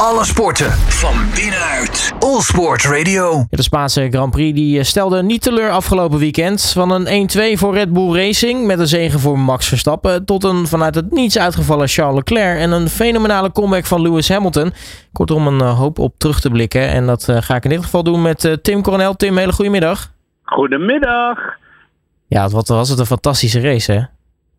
Alle 0.00 0.24
sporten 0.24 0.70
van 0.72 1.14
binnenuit. 1.34 2.12
All 2.18 2.40
Sport 2.40 2.84
Radio. 2.84 3.46
De 3.50 3.62
Spaanse 3.62 4.08
Grand 4.10 4.30
Prix 4.30 4.54
die 4.54 4.84
stelde 4.84 5.22
niet 5.22 5.42
teleur 5.42 5.70
afgelopen 5.70 6.18
weekend. 6.18 6.72
Van 6.72 6.90
een 6.90 7.28
1-2 7.56 7.58
voor 7.58 7.74
Red 7.74 7.92
Bull 7.92 8.14
Racing 8.14 8.66
met 8.66 8.78
een 8.78 8.86
zegen 8.86 9.20
voor 9.20 9.38
Max 9.38 9.68
Verstappen... 9.68 10.24
tot 10.24 10.44
een 10.44 10.66
vanuit 10.66 10.94
het 10.94 11.10
niets 11.10 11.38
uitgevallen 11.38 11.88
Charles 11.88 12.14
Leclerc... 12.14 12.58
en 12.58 12.70
een 12.70 12.88
fenomenale 12.88 13.52
comeback 13.52 13.86
van 13.86 14.02
Lewis 14.02 14.28
Hamilton. 14.28 14.72
Kortom, 15.12 15.46
een 15.46 15.60
hoop 15.60 15.98
op 15.98 16.14
terug 16.18 16.40
te 16.40 16.50
blikken. 16.50 16.88
En 16.88 17.06
dat 17.06 17.28
ga 17.28 17.54
ik 17.54 17.64
in 17.64 17.70
dit 17.70 17.84
geval 17.84 18.02
doen 18.02 18.22
met 18.22 18.58
Tim 18.62 18.82
Coronel. 18.82 19.14
Tim, 19.14 19.36
hele 19.36 19.52
goede 19.52 19.70
middag. 19.70 20.12
Goedemiddag. 20.42 21.38
Ja, 22.26 22.48
wat 22.48 22.68
was 22.68 22.88
het 22.88 22.98
een 22.98 23.06
fantastische 23.06 23.60
race, 23.60 23.92
hè? 23.92 24.15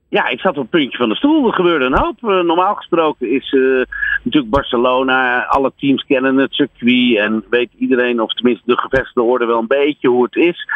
Ja, 0.10 0.28
ik 0.28 0.40
zat 0.40 0.58
op 0.58 0.62
het 0.62 0.70
puntje 0.70 0.98
van 0.98 1.10
de 1.10 1.16
stoel. 1.16 1.48
Er 1.48 1.54
gebeurde 1.54 1.86
een 1.86 2.00
hoop. 2.00 2.18
Uh, 2.22 2.44
normaal 2.44 2.76
gesproken 2.76 3.32
is 3.32 3.52
uh, 3.52 3.84
natuurlijk 4.24 4.54
Barcelona. 4.54 5.44
Alle 5.44 5.72
teams 5.78 6.06
kennen 6.06 6.38
het 6.38 6.54
circuit. 6.54 7.18
En 7.18 7.44
weet 7.50 7.70
iedereen, 7.78 8.22
of 8.22 8.34
tenminste 8.34 8.64
de 8.66 8.78
gevestigde 8.78 9.22
orde, 9.22 9.46
wel 9.46 9.60
een 9.60 9.68
beetje 9.68 10.08
hoe 10.08 10.24
het 10.24 10.36
is. 10.36 10.68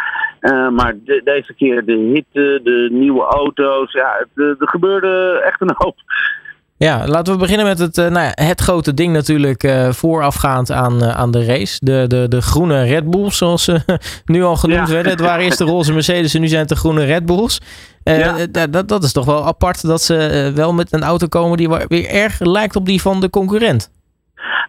Uh, 0.41 0.69
maar 0.69 0.93
de, 1.03 1.21
deze 1.23 1.53
keer 1.53 1.85
de 1.85 1.97
hitte, 1.97 2.59
de 2.63 2.89
nieuwe 2.91 3.23
auto's. 3.23 3.91
Ja, 3.91 4.25
er 4.35 4.55
gebeurde 4.59 5.41
echt 5.45 5.61
een 5.61 5.75
hoop. 5.75 5.95
Ja, 6.83 7.07
laten 7.07 7.33
we 7.33 7.39
beginnen 7.39 7.65
met 7.65 7.79
het, 7.79 7.95
nou 7.95 8.13
ja, 8.13 8.31
het 8.33 8.61
grote 8.61 8.93
ding 8.93 9.13
natuurlijk 9.13 9.63
uh, 9.63 9.91
voorafgaand 9.91 10.71
aan, 10.71 11.03
uh, 11.03 11.09
aan 11.09 11.31
de 11.31 11.45
race. 11.45 11.77
De, 11.79 12.05
de, 12.07 12.25
de 12.27 12.41
groene 12.41 12.83
Red 12.83 13.09
Bulls, 13.09 13.37
zoals 13.37 13.63
ze 13.63 13.81
nu 14.25 14.43
al 14.43 14.55
genoemd 14.55 14.87
ja. 14.87 14.93
werden. 14.93 15.11
Het 15.11 15.21
waren 15.21 15.45
eerst 15.45 15.57
de 15.57 15.63
roze 15.63 15.93
Mercedes 15.93 16.33
en 16.33 16.41
nu 16.41 16.47
zijn 16.47 16.59
het 16.59 16.69
de 16.69 16.75
groene 16.75 17.03
Red 17.03 17.25
Bulls. 17.25 17.59
Ja. 18.03 18.45
dat, 18.69 18.87
dat 18.87 19.03
is 19.03 19.11
toch 19.11 19.25
wel 19.25 19.45
apart 19.45 19.81
dat 19.81 20.01
ze 20.01 20.51
wel 20.55 20.73
met 20.73 20.93
een 20.93 21.03
auto 21.03 21.27
komen 21.27 21.57
die 21.57 21.69
weer 21.87 22.09
erg 22.09 22.39
lijkt 22.39 22.75
op 22.75 22.85
die 22.85 23.01
van 23.01 23.19
de 23.19 23.29
concurrent. 23.29 23.89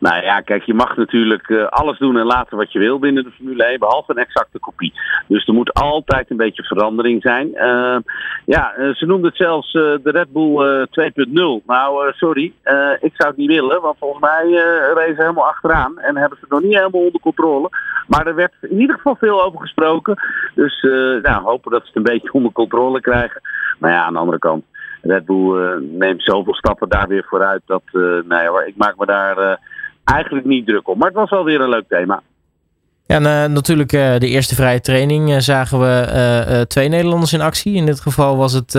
Nou 0.01 0.23
ja, 0.23 0.41
kijk, 0.41 0.63
je 0.63 0.75
mag 0.75 0.97
natuurlijk 0.97 1.49
uh, 1.49 1.67
alles 1.67 1.99
doen 1.99 2.19
en 2.19 2.27
laten 2.27 2.57
wat 2.57 2.73
je 2.73 2.79
wil 2.79 2.99
binnen 2.99 3.25
de 3.25 3.31
Formule 3.31 3.65
1, 3.65 3.79
behalve 3.79 4.11
een 4.11 4.23
exacte 4.23 4.59
kopie. 4.59 4.93
Dus 5.27 5.47
er 5.47 5.55
moet 5.55 5.75
altijd 5.75 6.31
een 6.31 6.37
beetje 6.37 6.63
verandering 6.63 7.23
zijn. 7.23 7.49
Uh, 7.55 7.97
ja, 8.45 8.75
uh, 8.79 8.95
ze 8.95 9.07
noemden 9.07 9.27
het 9.27 9.37
zelfs 9.37 9.73
de 9.73 10.01
Red 10.03 10.33
Bull 10.33 10.87
2.0. 10.87 11.67
Nou, 11.67 12.13
sorry, 12.13 12.53
ik 13.01 13.13
zou 13.15 13.29
het 13.29 13.37
niet 13.37 13.51
willen, 13.51 13.81
want 13.81 13.99
volgens 13.99 14.21
mij 14.21 14.51
racen 14.95 15.15
ze 15.15 15.21
helemaal 15.21 15.49
achteraan 15.49 15.99
en 15.99 16.17
hebben 16.17 16.39
ze 16.39 16.45
het 16.45 16.53
nog 16.53 16.63
niet 16.63 16.79
helemaal 16.79 17.01
onder 17.01 17.21
controle. 17.21 17.69
Maar 18.07 18.27
er 18.27 18.35
werd 18.35 18.53
in 18.61 18.81
ieder 18.81 18.97
geval 18.97 19.17
veel 19.17 19.45
over 19.45 19.61
gesproken. 19.61 20.17
Dus 20.55 20.83
nou, 21.23 21.43
hopen 21.43 21.71
dat 21.71 21.81
ze 21.81 21.87
het 21.87 21.97
een 21.97 22.13
beetje 22.13 22.33
onder 22.33 22.53
controle 22.53 23.01
krijgen. 23.01 23.41
Maar 23.79 23.91
ja, 23.91 24.05
aan 24.05 24.13
de 24.13 24.19
andere 24.19 24.39
kant. 24.39 24.65
Red 25.03 25.25
Bull 25.25 25.81
neemt 25.81 26.23
zoveel 26.23 26.55
stappen 26.55 26.89
daar 26.89 27.09
weer 27.09 27.27
vooruit 27.29 27.63
dat, 27.67 27.83
nou 27.93 28.29
ja, 28.29 28.67
ik 28.67 28.77
maak 28.77 28.95
me 28.99 29.07
daar 29.07 29.59
eigenlijk 30.05 30.47
niet 30.47 30.67
druk 30.67 30.89
om. 30.89 30.99
Maar 30.99 31.09
het 31.09 31.17
was 31.17 31.31
wel 31.31 31.45
weer 31.45 31.61
een 31.61 31.69
leuk 31.69 31.89
thema. 31.89 32.23
Ja, 33.07 33.17
en, 33.17 33.23
uh, 33.23 33.55
natuurlijk 33.55 33.93
uh, 33.93 34.19
de 34.19 34.29
eerste 34.29 34.55
vrije 34.55 34.81
training 34.81 35.31
uh, 35.31 35.39
zagen 35.39 35.81
we 35.81 36.65
twee 36.69 36.89
Nederlanders 36.89 37.33
in 37.33 37.41
actie. 37.41 37.75
In 37.75 37.87
dit 37.87 38.01
geval 38.01 38.37
was 38.37 38.53
het 38.53 38.75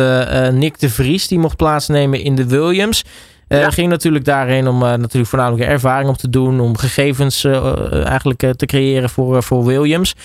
Nick 0.54 0.80
de 0.80 0.90
Vries 0.90 1.28
die 1.28 1.40
mocht 1.40 1.58
plaatsnemen 1.58 2.20
in 2.20 2.36
de 2.36 2.48
Williams. 2.48 3.06
Ja. 3.48 3.70
Ging 3.70 3.90
natuurlijk 3.90 4.26
daarheen 4.26 4.68
om 4.68 4.80
natuurlijk 4.80 5.28
voornamelijk 5.28 5.70
ervaring 5.70 6.10
op 6.10 6.18
te 6.18 6.30
doen, 6.30 6.60
om 6.60 6.78
gegevens 6.78 7.44
eigenlijk 7.92 8.40
te 8.40 8.66
creëren 8.66 9.10
voor, 9.10 9.44
voor 9.44 9.66
Williams. 9.66 10.16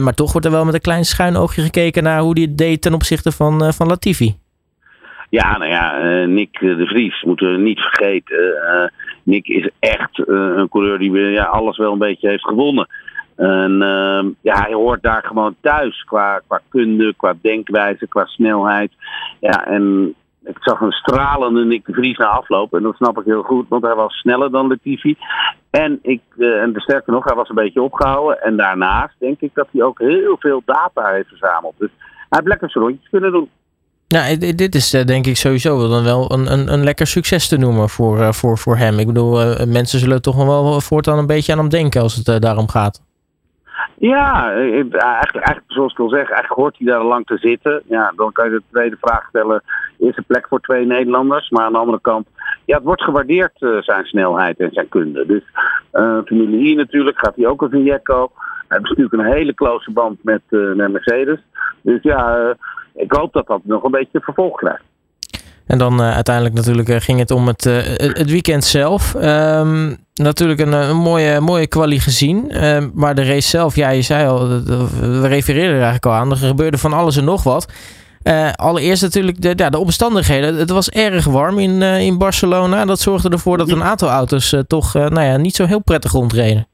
maar 0.00 0.14
toch 0.14 0.32
wordt 0.32 0.46
er 0.46 0.52
wel 0.52 0.64
met 0.64 0.74
een 0.74 0.80
klein 0.80 1.04
schuin 1.04 1.36
oogje 1.36 1.62
gekeken 1.62 2.02
naar 2.02 2.20
hoe 2.20 2.40
het 2.40 2.58
deed 2.58 2.82
ten 2.82 2.94
opzichte 2.94 3.32
van, 3.32 3.74
van 3.74 3.86
Latifi. 3.86 4.36
Ja, 5.30 5.58
nou 5.58 5.70
ja, 5.70 6.24
Nick 6.26 6.58
de 6.58 6.86
Vries 6.86 7.22
moeten 7.22 7.52
we 7.52 7.58
niet 7.58 7.80
vergeten 7.80 8.92
Nick 9.28 9.48
is 9.48 9.70
echt 9.78 10.18
uh, 10.18 10.26
een 10.56 10.68
coureur 10.68 10.98
die 10.98 11.12
ja, 11.12 11.44
alles 11.44 11.76
wel 11.76 11.92
een 11.92 11.98
beetje 11.98 12.28
heeft 12.28 12.44
gewonnen. 12.44 12.88
En 13.36 13.72
uh, 13.72 14.24
ja, 14.40 14.62
hij 14.62 14.72
hoort 14.72 15.02
daar 15.02 15.22
gewoon 15.22 15.56
thuis 15.60 16.04
qua, 16.04 16.40
qua 16.46 16.60
kunde, 16.68 17.14
qua 17.16 17.34
denkwijze, 17.42 18.08
qua 18.08 18.24
snelheid. 18.24 18.92
Ja, 19.40 19.66
en 19.66 20.14
ik 20.44 20.56
zag 20.60 20.80
een 20.80 20.92
stralende 20.92 21.64
Nick 21.64 21.86
de 21.86 21.92
Vries 21.92 22.16
na 22.16 22.26
afloop. 22.26 22.74
En 22.74 22.82
dat 22.82 22.96
snap 22.96 23.18
ik 23.18 23.24
heel 23.24 23.42
goed, 23.42 23.68
want 23.68 23.84
hij 23.84 23.94
was 23.94 24.14
sneller 24.14 24.50
dan 24.50 24.68
Latifi. 24.68 25.16
En, 25.70 25.98
ik, 26.02 26.22
en 26.36 26.72
sterker 26.76 27.12
nog, 27.12 27.24
hij 27.24 27.36
was 27.36 27.48
een 27.48 27.54
beetje 27.54 27.82
opgehouden. 27.82 28.42
En 28.42 28.56
daarnaast 28.56 29.14
denk 29.18 29.40
ik 29.40 29.50
dat 29.54 29.68
hij 29.72 29.82
ook 29.82 29.98
heel 29.98 30.36
veel 30.38 30.62
data 30.64 31.10
heeft 31.12 31.28
verzameld. 31.28 31.74
Dus 31.78 31.90
hij 31.98 32.26
heeft 32.28 32.48
lekker 32.48 32.70
zijn 32.70 32.84
rondjes 32.84 33.08
kunnen 33.10 33.32
doen. 33.32 33.50
Nou, 34.08 34.54
dit 34.54 34.74
is 34.74 34.90
denk 34.90 35.26
ik 35.26 35.36
sowieso 35.36 35.88
dan 35.88 36.04
wel 36.04 36.32
een, 36.32 36.52
een, 36.52 36.72
een 36.72 36.84
lekker 36.84 37.06
succes 37.06 37.48
te 37.48 37.58
noemen 37.58 37.88
voor, 37.88 38.34
voor, 38.34 38.58
voor 38.58 38.76
hem. 38.76 38.98
Ik 38.98 39.06
bedoel, 39.06 39.66
mensen 39.66 39.98
zullen 39.98 40.22
toch 40.22 40.36
wel 40.36 40.80
voortaan 40.80 41.18
een 41.18 41.26
beetje 41.26 41.52
aan 41.52 41.58
hem 41.58 41.68
denken 41.68 42.02
als 42.02 42.14
het 42.14 42.42
daarom 42.42 42.68
gaat. 42.68 43.02
Ja, 43.98 44.52
eigenlijk, 44.52 44.94
eigenlijk 44.94 45.64
zoals 45.66 45.92
ik 45.92 45.98
al 45.98 46.08
zeg, 46.08 46.30
eigenlijk 46.30 46.60
hoort 46.60 46.78
hij 46.78 46.86
daar 46.86 47.04
lang 47.04 47.26
te 47.26 47.36
zitten. 47.38 47.82
Ja, 47.88 48.12
dan 48.16 48.32
kan 48.32 48.44
je 48.44 48.50
de 48.50 48.62
tweede 48.70 48.96
vraag 49.00 49.28
stellen, 49.28 49.62
is 49.98 50.16
er 50.16 50.22
plek 50.22 50.46
voor 50.48 50.60
twee 50.60 50.86
Nederlanders? 50.86 51.50
Maar 51.50 51.64
aan 51.64 51.72
de 51.72 51.78
andere 51.78 52.00
kant, 52.00 52.26
ja, 52.64 52.76
het 52.76 52.84
wordt 52.84 53.02
gewaardeerd 53.02 53.56
zijn 53.80 54.04
snelheid 54.04 54.58
en 54.58 54.70
zijn 54.72 54.88
kunde. 54.88 55.26
Dus 55.26 55.42
uh, 55.92 56.18
Formule 56.24 56.56
I 56.56 56.74
natuurlijk, 56.74 57.18
gaat 57.18 57.36
hij 57.36 57.46
ook 57.46 57.62
als 57.62 57.72
een. 57.72 57.86
Hij 57.86 58.00
heeft 58.68 58.88
natuurlijk 58.88 59.12
een 59.12 59.32
hele 59.32 59.54
close 59.54 59.90
band 59.90 60.24
met, 60.24 60.42
met 60.50 60.92
Mercedes. 60.92 61.38
Dus 61.82 62.02
ja, 62.02 62.54
ik 62.98 63.12
hoop 63.12 63.32
dat 63.32 63.46
dat 63.46 63.60
nog 63.62 63.82
een 63.82 63.90
beetje 63.90 64.20
vervolg 64.20 64.56
krijgt. 64.56 64.82
En 65.66 65.78
dan 65.78 66.00
uh, 66.00 66.14
uiteindelijk 66.14 66.54
natuurlijk 66.54 66.88
uh, 66.88 66.96
ging 66.98 67.18
het 67.18 67.30
om 67.30 67.46
het, 67.46 67.66
uh, 67.66 67.76
het 67.96 68.30
weekend 68.30 68.64
zelf. 68.64 69.14
Um, 69.14 69.96
natuurlijk 70.14 70.60
een, 70.60 70.72
een, 70.72 70.96
mooie, 70.96 71.40
mooie 71.40 71.66
kwalie 71.66 72.00
gezien. 72.00 72.50
Ehm, 72.50 72.88
maar 72.94 73.14
de 73.14 73.24
race 73.24 73.48
zelf, 73.48 73.76
ja, 73.76 73.88
je 73.88 74.02
zei 74.02 74.28
al, 74.28 74.48
we 74.48 75.26
refereerden 75.26 75.76
er 75.76 75.82
eigenlijk 75.82 76.06
al 76.06 76.12
aan. 76.12 76.30
Er 76.30 76.36
gebeurde 76.36 76.78
van 76.78 76.92
alles 76.92 77.16
en 77.16 77.24
nog 77.24 77.42
wat. 77.42 77.72
allereerst 78.54 79.02
natuurlijk 79.02 79.42
de, 79.42 79.52
ja, 79.56 79.70
de 79.70 79.78
omstandigheden. 79.78 80.56
Het 80.56 80.70
was 80.70 80.90
erg 80.90 81.24
warm 81.24 81.58
in, 81.58 81.82
in 81.82 82.18
Barcelona. 82.18 82.84
Dat 82.84 83.00
zorgde 83.00 83.28
ervoor 83.28 83.58
dat 83.58 83.70
een 83.70 83.82
aantal 83.82 84.08
auto's 84.08 84.56
toch 84.66 84.94
nou 84.94 85.22
ja, 85.22 85.36
niet 85.36 85.56
zo 85.56 85.64
heel 85.64 85.82
prettig 85.82 86.12
rondreden. 86.12 86.67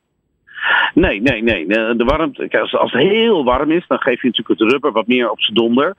Nee, 0.95 1.21
nee, 1.21 1.43
nee. 1.43 1.67
De 1.97 2.05
warmte, 2.05 2.61
als, 2.61 2.93
het 2.93 3.03
heel 3.03 3.45
warm 3.45 3.71
is, 3.71 3.87
dan 3.87 3.99
geef 3.99 4.23
je 4.23 4.29
natuurlijk 4.29 4.61
het 4.61 4.71
rubber 4.71 4.93
wat 4.93 5.07
meer 5.07 5.31
op 5.31 5.41
zijn 5.41 5.57
donder. 5.57 5.95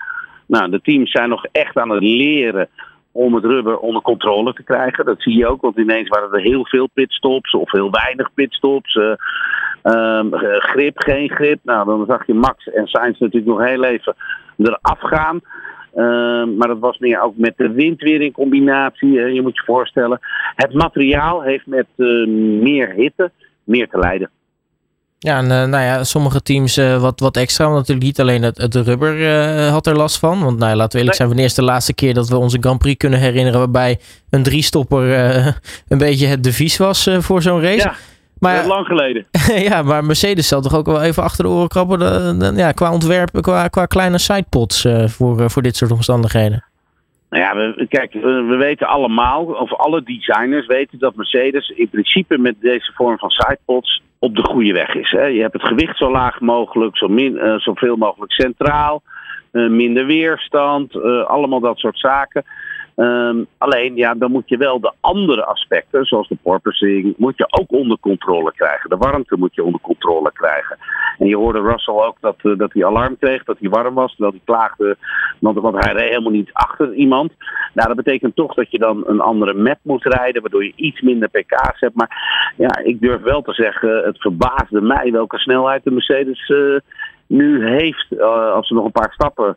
Nou, 0.48 0.70
de 0.70 0.82
teams 0.82 1.12
zijn 1.12 1.30
nog 1.30 1.46
echt 1.52 1.78
aan 1.78 1.90
het 1.90 2.04
leren 2.04 2.68
om 3.12 3.34
het 3.34 3.44
rubber 3.44 3.78
onder 3.78 4.02
controle 4.02 4.54
te 4.54 4.64
krijgen. 4.64 5.06
Dat 5.06 5.22
zie 5.22 5.38
je 5.38 5.48
ook, 5.48 5.62
want 5.62 5.78
ineens 5.78 6.10
waren 6.10 6.32
er 6.32 6.42
heel 6.42 6.66
veel 6.66 6.90
pitstops 6.94 7.52
of 7.52 7.72
heel 7.72 7.92
weinig 7.92 8.34
pitstops. 8.34 8.96
Uh, 8.96 10.22
grip, 10.60 11.00
geen 11.00 11.30
grip. 11.30 11.60
Nou, 11.64 11.86
dan 11.86 12.06
zag 12.08 12.28
je 12.28 12.34
Max 12.34 12.70
en 12.70 12.88
Sainz 12.88 13.20
natuurlijk 13.20 13.58
nog 13.58 13.68
heel 13.68 13.84
even 13.84 14.16
eraf 14.58 15.00
gaan. 15.00 15.40
Uh, 15.96 16.58
maar 16.58 16.68
dat 16.68 16.80
was 16.80 16.98
meer 16.98 17.22
ook 17.22 17.38
met 17.38 17.54
de 17.58 17.72
wind 17.72 18.02
weer 18.02 18.22
in 18.22 18.32
combinatie. 18.32 19.12
je 19.12 19.42
moet 19.42 19.56
je 19.56 19.64
voorstellen, 19.66 20.20
het 20.56 20.74
materiaal 20.74 21.42
heeft 21.42 21.66
met 21.66 21.88
uh, 21.98 22.28
meer 22.62 22.90
hitte 22.90 23.32
meer 23.66 23.90
te 23.90 23.98
lijden. 23.98 24.30
Ja, 25.26 25.38
en 25.38 25.44
uh, 25.44 25.50
nou 25.50 25.84
ja, 25.84 26.04
sommige 26.04 26.42
teams 26.42 26.78
uh, 26.78 27.02
wat, 27.02 27.20
wat 27.20 27.38
extra. 27.38 27.66
Want 27.66 27.78
natuurlijk 27.78 28.06
niet 28.06 28.20
alleen 28.20 28.42
het, 28.44 28.58
het 28.58 28.76
rubber 28.76 29.20
uh, 29.20 29.72
had 29.72 29.88
er 29.88 29.96
last 29.96 30.20
van. 30.20 30.44
Want 30.44 30.58
nou, 30.58 30.72
ja, 30.72 30.78
laten 30.78 30.92
we 30.92 30.98
eerlijk 30.98 31.16
zijn, 31.16 31.28
wanneer 31.28 31.46
is 31.46 31.54
de 31.54 31.62
laatste 31.62 31.94
keer 31.94 32.14
dat 32.14 32.30
we 32.30 32.38
onze 32.38 32.58
Grand 32.60 32.80
Prix 32.80 32.98
kunnen 32.98 33.20
herinneren 33.20 33.60
waarbij 33.60 34.00
een 34.30 34.44
driestopper 34.44 35.04
een 35.88 35.98
beetje 35.98 36.28
het 36.28 36.44
devies 36.44 36.78
was 36.78 37.10
voor 37.18 37.42
zo'n 37.42 37.62
race. 37.62 37.88
Ja, 37.88 37.96
maar, 38.40 38.68
lang 38.68 38.86
geleden. 38.86 39.26
ja, 39.70 39.82
maar 39.82 40.04
Mercedes 40.04 40.48
zal 40.48 40.62
toch 40.62 40.76
ook 40.76 40.86
wel 40.86 41.02
even 41.02 41.24
achter 41.24 41.44
de 41.44 41.50
oren 41.50 41.68
krabben 41.68 42.00
de, 42.00 42.54
ja, 42.56 42.72
qua 42.72 42.94
ontwerpen, 42.94 43.42
qua, 43.42 43.68
qua 43.68 43.86
kleine 43.86 44.18
sidepods 44.18 44.88
voor, 45.06 45.50
voor 45.50 45.62
dit 45.62 45.76
soort 45.76 45.92
omstandigheden. 45.92 46.64
Nou 47.30 47.44
ja, 47.44 47.56
we, 47.56 47.86
kijk, 47.90 48.14
we, 48.14 48.46
we, 48.50 48.56
weten 48.56 48.88
allemaal, 48.88 49.44
of 49.44 49.74
alle 49.74 50.04
designers 50.04 50.68
weten 50.68 51.00
dat 51.00 51.16
Mercedes 51.16 51.70
in 51.70 51.90
principe 51.90 52.38
met 52.38 52.56
deze 52.62 52.92
vorm 52.96 53.18
van 53.18 53.30
sidepods 53.30 54.04
op 54.20 54.36
de 54.36 54.44
goede 54.44 54.74
weg 54.74 54.96
is. 54.96 55.12
Hè. 55.12 55.26
Je 55.26 55.42
hebt 55.42 55.54
het 55.54 55.68
gewicht 55.68 55.98
zo 55.98 56.12
laag 56.12 56.40
mogelijk, 56.40 56.98
zo 56.98 57.08
min, 57.08 57.34
uh, 57.34 57.56
zoveel 57.58 57.96
mogelijk 57.96 58.32
centraal, 58.32 59.02
uh, 59.52 59.70
minder 59.70 60.06
weerstand, 60.06 60.96
uh, 60.96 61.26
allemaal 61.26 61.60
dat 61.60 61.78
soort 61.78 62.00
zaken. 62.00 62.44
Um, 62.96 63.48
alleen, 63.58 63.96
ja, 63.96 64.14
dan 64.14 64.32
moet 64.32 64.50
je 64.50 64.58
wel 64.58 64.80
de 64.80 64.94
andere 65.00 65.46
aspecten, 65.46 66.06
zoals 66.06 66.28
de 66.28 66.38
porpoising, 66.42 67.14
moet 67.18 67.38
je 67.38 67.48
ook 67.50 67.72
onder 67.72 67.98
controle 68.00 68.54
krijgen. 68.56 68.90
De 68.90 68.98
warmte 68.98 69.38
moet 69.38 69.56
je 69.56 69.64
onder 69.64 69.82
controle 69.82 70.32
krijgen. 70.32 70.78
En 71.18 71.28
je 71.28 71.36
hoorde 71.36 71.62
Russell 71.62 71.94
ook 71.94 72.18
dat, 72.20 72.36
uh, 72.44 72.58
dat 72.58 72.74
hij 72.74 72.86
alarm 72.86 73.18
kreeg, 73.20 73.44
dat 73.44 73.58
hij 73.60 73.70
warm 73.70 73.94
was, 73.94 74.10
terwijl 74.10 74.32
hij 74.32 74.42
klaagde, 74.46 74.98
want, 75.40 75.60
want 75.60 75.86
hij 75.86 75.94
reed 75.94 76.10
helemaal 76.10 76.32
niet 76.32 76.54
achter 76.54 76.94
iemand. 76.94 77.32
Nou, 77.74 77.88
dat 77.88 78.04
betekent 78.04 78.36
toch 78.36 78.54
dat 78.54 78.72
je 78.72 78.80
dan 78.80 79.04
een 79.08 79.20
andere 79.22 79.54
map 79.54 79.80
moet 79.82 80.04
rijden, 80.04 80.42
waardoor 80.42 80.64
je 80.64 80.74
iets 80.76 81.02
minder 81.02 81.30
pk's 81.30 81.80
hebt. 81.80 81.96
Maar 81.96 82.54
ja, 82.58 82.80
ik 82.84 83.02
durf 83.02 83.22
wel 83.22 83.42
te 83.42 83.54
zeggen, 83.54 84.04
het 84.04 84.22
verbaasde 84.22 84.82
mij 84.82 85.12
welke 85.12 85.38
snelheid 85.38 85.84
de 85.84 85.92
Mercedes 85.92 86.50
uh, 86.50 86.80
nu 87.28 87.68
heeft, 87.68 88.06
uh, 88.10 88.52
als 88.54 88.68
ze 88.68 88.74
nog 88.74 88.86
een 88.86 88.92
paar 88.92 89.12
stappen 89.14 89.56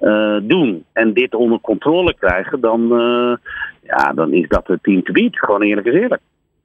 uh, 0.00 0.36
doen 0.42 0.84
en 0.92 1.12
dit 1.12 1.34
onder 1.34 1.60
controle 1.60 2.14
krijgen, 2.14 2.60
dan, 2.60 2.80
uh, 2.80 3.36
ja, 3.82 4.12
dan 4.12 4.32
is 4.32 4.48
dat 4.48 4.66
het 4.66 4.82
team 4.82 5.02
te 5.02 5.12
beat. 5.12 5.38
Gewoon 5.38 5.62
eerlijk 5.62 5.86
is 5.86 6.00
eerlijk. 6.00 6.20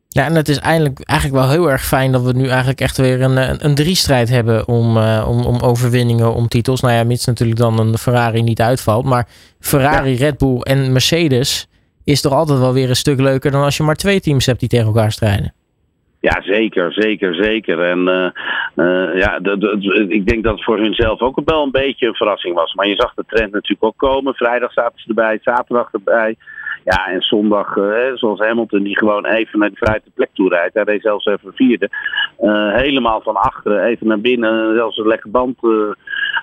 Ja, 0.08 0.26
en 0.26 0.36
het 0.36 0.48
is 0.50 0.60
eigenlijk, 0.60 1.00
eigenlijk 1.00 1.40
wel 1.42 1.50
heel 1.50 1.72
erg 1.72 1.82
fijn 1.82 2.12
dat 2.12 2.24
we 2.24 2.34
nu 2.34 2.48
eigenlijk 2.48 2.82
echt 2.82 2.98
weer 2.98 3.22
een, 3.22 3.38
een, 3.38 3.66
een 3.66 3.76
driestrijd 3.76 4.30
hebben 4.30 4.68
om, 4.68 4.98
om, 5.28 5.46
om 5.46 5.60
overwinningen, 5.60 6.34
om 6.34 6.48
titels. 6.48 6.82
Nou 6.82 6.94
ja, 6.94 7.04
mits 7.04 7.26
natuurlijk 7.26 7.60
dan 7.60 7.80
een 7.80 7.98
Ferrari 7.98 8.42
niet 8.42 8.62
uitvalt. 8.62 9.06
Maar 9.06 9.28
Ferrari, 9.60 10.16
Red 10.16 10.38
Bull 10.38 10.60
en 10.60 10.92
Mercedes 10.92 11.68
is 12.04 12.22
toch 12.22 12.34
altijd 12.34 12.60
wel 12.60 12.74
weer 12.74 12.90
een 12.90 12.96
stuk 12.96 13.20
leuker 13.20 13.52
dan 13.52 13.64
als 13.64 13.78
je 13.78 13.84
maar 13.84 13.96
twee 13.96 14.20
teams 14.20 14.46
hebt 14.46 14.60
die 14.60 14.70
tegen 14.70 14.86
elkaar 14.86 15.12
strijden. 15.12 15.54
Ja, 16.22 16.42
zeker, 16.42 16.94
zeker, 16.94 17.36
zeker. 17.36 17.82
En 17.82 18.00
uh, 18.08 18.30
uh, 18.76 19.18
ja, 19.20 19.40
ik 20.08 20.28
denk 20.28 20.44
dat 20.44 20.54
het 20.54 20.64
voor 20.64 20.78
hunzelf 20.78 21.22
ook 21.22 21.42
wel 21.46 21.64
een 21.64 21.72
beetje 21.72 22.08
een 22.08 22.16
verrassing 22.16 22.56
was. 22.56 22.74
Maar 22.74 22.88
je 22.88 22.96
zag 22.96 23.14
de 23.14 23.24
trend 23.28 23.52
natuurlijk 23.52 23.84
ook 23.84 23.98
komen. 23.98 24.34
Vrijdag 24.34 24.74
zaten 24.74 25.00
ze 25.00 25.08
erbij, 25.08 25.40
zaterdag 25.42 25.94
erbij. 25.94 26.36
Ja, 26.84 27.08
en 27.08 27.22
zondag, 27.22 27.76
uh, 27.76 28.14
zoals 28.14 28.40
Hamilton, 28.40 28.84
die 28.84 28.98
gewoon 28.98 29.26
even 29.26 29.60
naar 29.60 29.70
de 29.70 29.76
vrije 29.76 30.02
plek 30.14 30.30
toe 30.34 30.50
rijdt. 30.50 30.74
Hij 30.74 30.84
reed 30.84 31.02
zelfs 31.02 31.26
even 31.26 31.54
vierde. 31.54 31.90
helemaal 32.72 33.22
van 33.22 33.36
achteren, 33.36 33.84
even 33.84 34.08
naar 34.08 34.22
binnen. 34.22 34.76
Zelfs 34.76 34.98
een 34.98 35.08
lekker 35.08 35.32
band, 35.32 35.58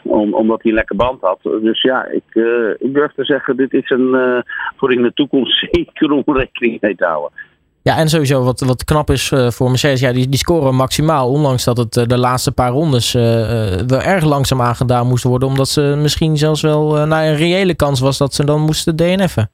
om, 0.02 0.34
omdat 0.34 0.62
hij 0.62 0.70
een 0.70 0.76
lekker 0.76 0.96
band 0.96 1.20
had. 1.20 1.38
Dus 1.42 1.82
ja, 1.82 2.04
ik, 2.04 2.34
ik 2.78 2.94
durf 2.94 3.12
te 3.12 3.24
zeggen, 3.24 3.56
dit 3.56 3.72
is 3.72 3.90
een, 3.90 4.44
voor 4.76 4.92
in 4.92 5.02
de 5.02 5.12
toekomst 5.12 5.66
zeker 5.70 6.10
om 6.10 6.22
rekening 6.26 6.80
mee 6.80 6.96
te 6.96 7.04
houden. 7.04 7.32
Ja, 7.88 7.96
en 7.96 8.08
sowieso 8.08 8.44
wat, 8.44 8.60
wat 8.60 8.84
knap 8.84 9.10
is 9.10 9.30
uh, 9.30 9.48
voor 9.48 9.68
Mercedes, 9.68 10.00
ja, 10.00 10.12
die, 10.12 10.28
die 10.28 10.38
scoren 10.38 10.74
maximaal. 10.74 11.30
Ondanks 11.30 11.64
dat 11.64 11.76
het 11.76 11.96
uh, 11.96 12.04
de 12.04 12.18
laatste 12.18 12.52
paar 12.52 12.70
rondes 12.70 13.14
uh, 13.14 13.22
wel 13.86 14.00
erg 14.00 14.24
langzaam 14.24 14.60
aangedaan 14.60 15.06
moesten 15.06 15.30
worden. 15.30 15.48
Omdat 15.48 15.68
ze 15.68 15.94
misschien 15.98 16.36
zelfs 16.36 16.62
wel 16.62 17.06
nou, 17.06 17.26
een 17.26 17.36
reële 17.36 17.74
kans 17.74 18.00
was 18.00 18.18
dat 18.18 18.34
ze 18.34 18.44
dan 18.44 18.60
moesten 18.60 18.96
DNF'en. 18.96 19.50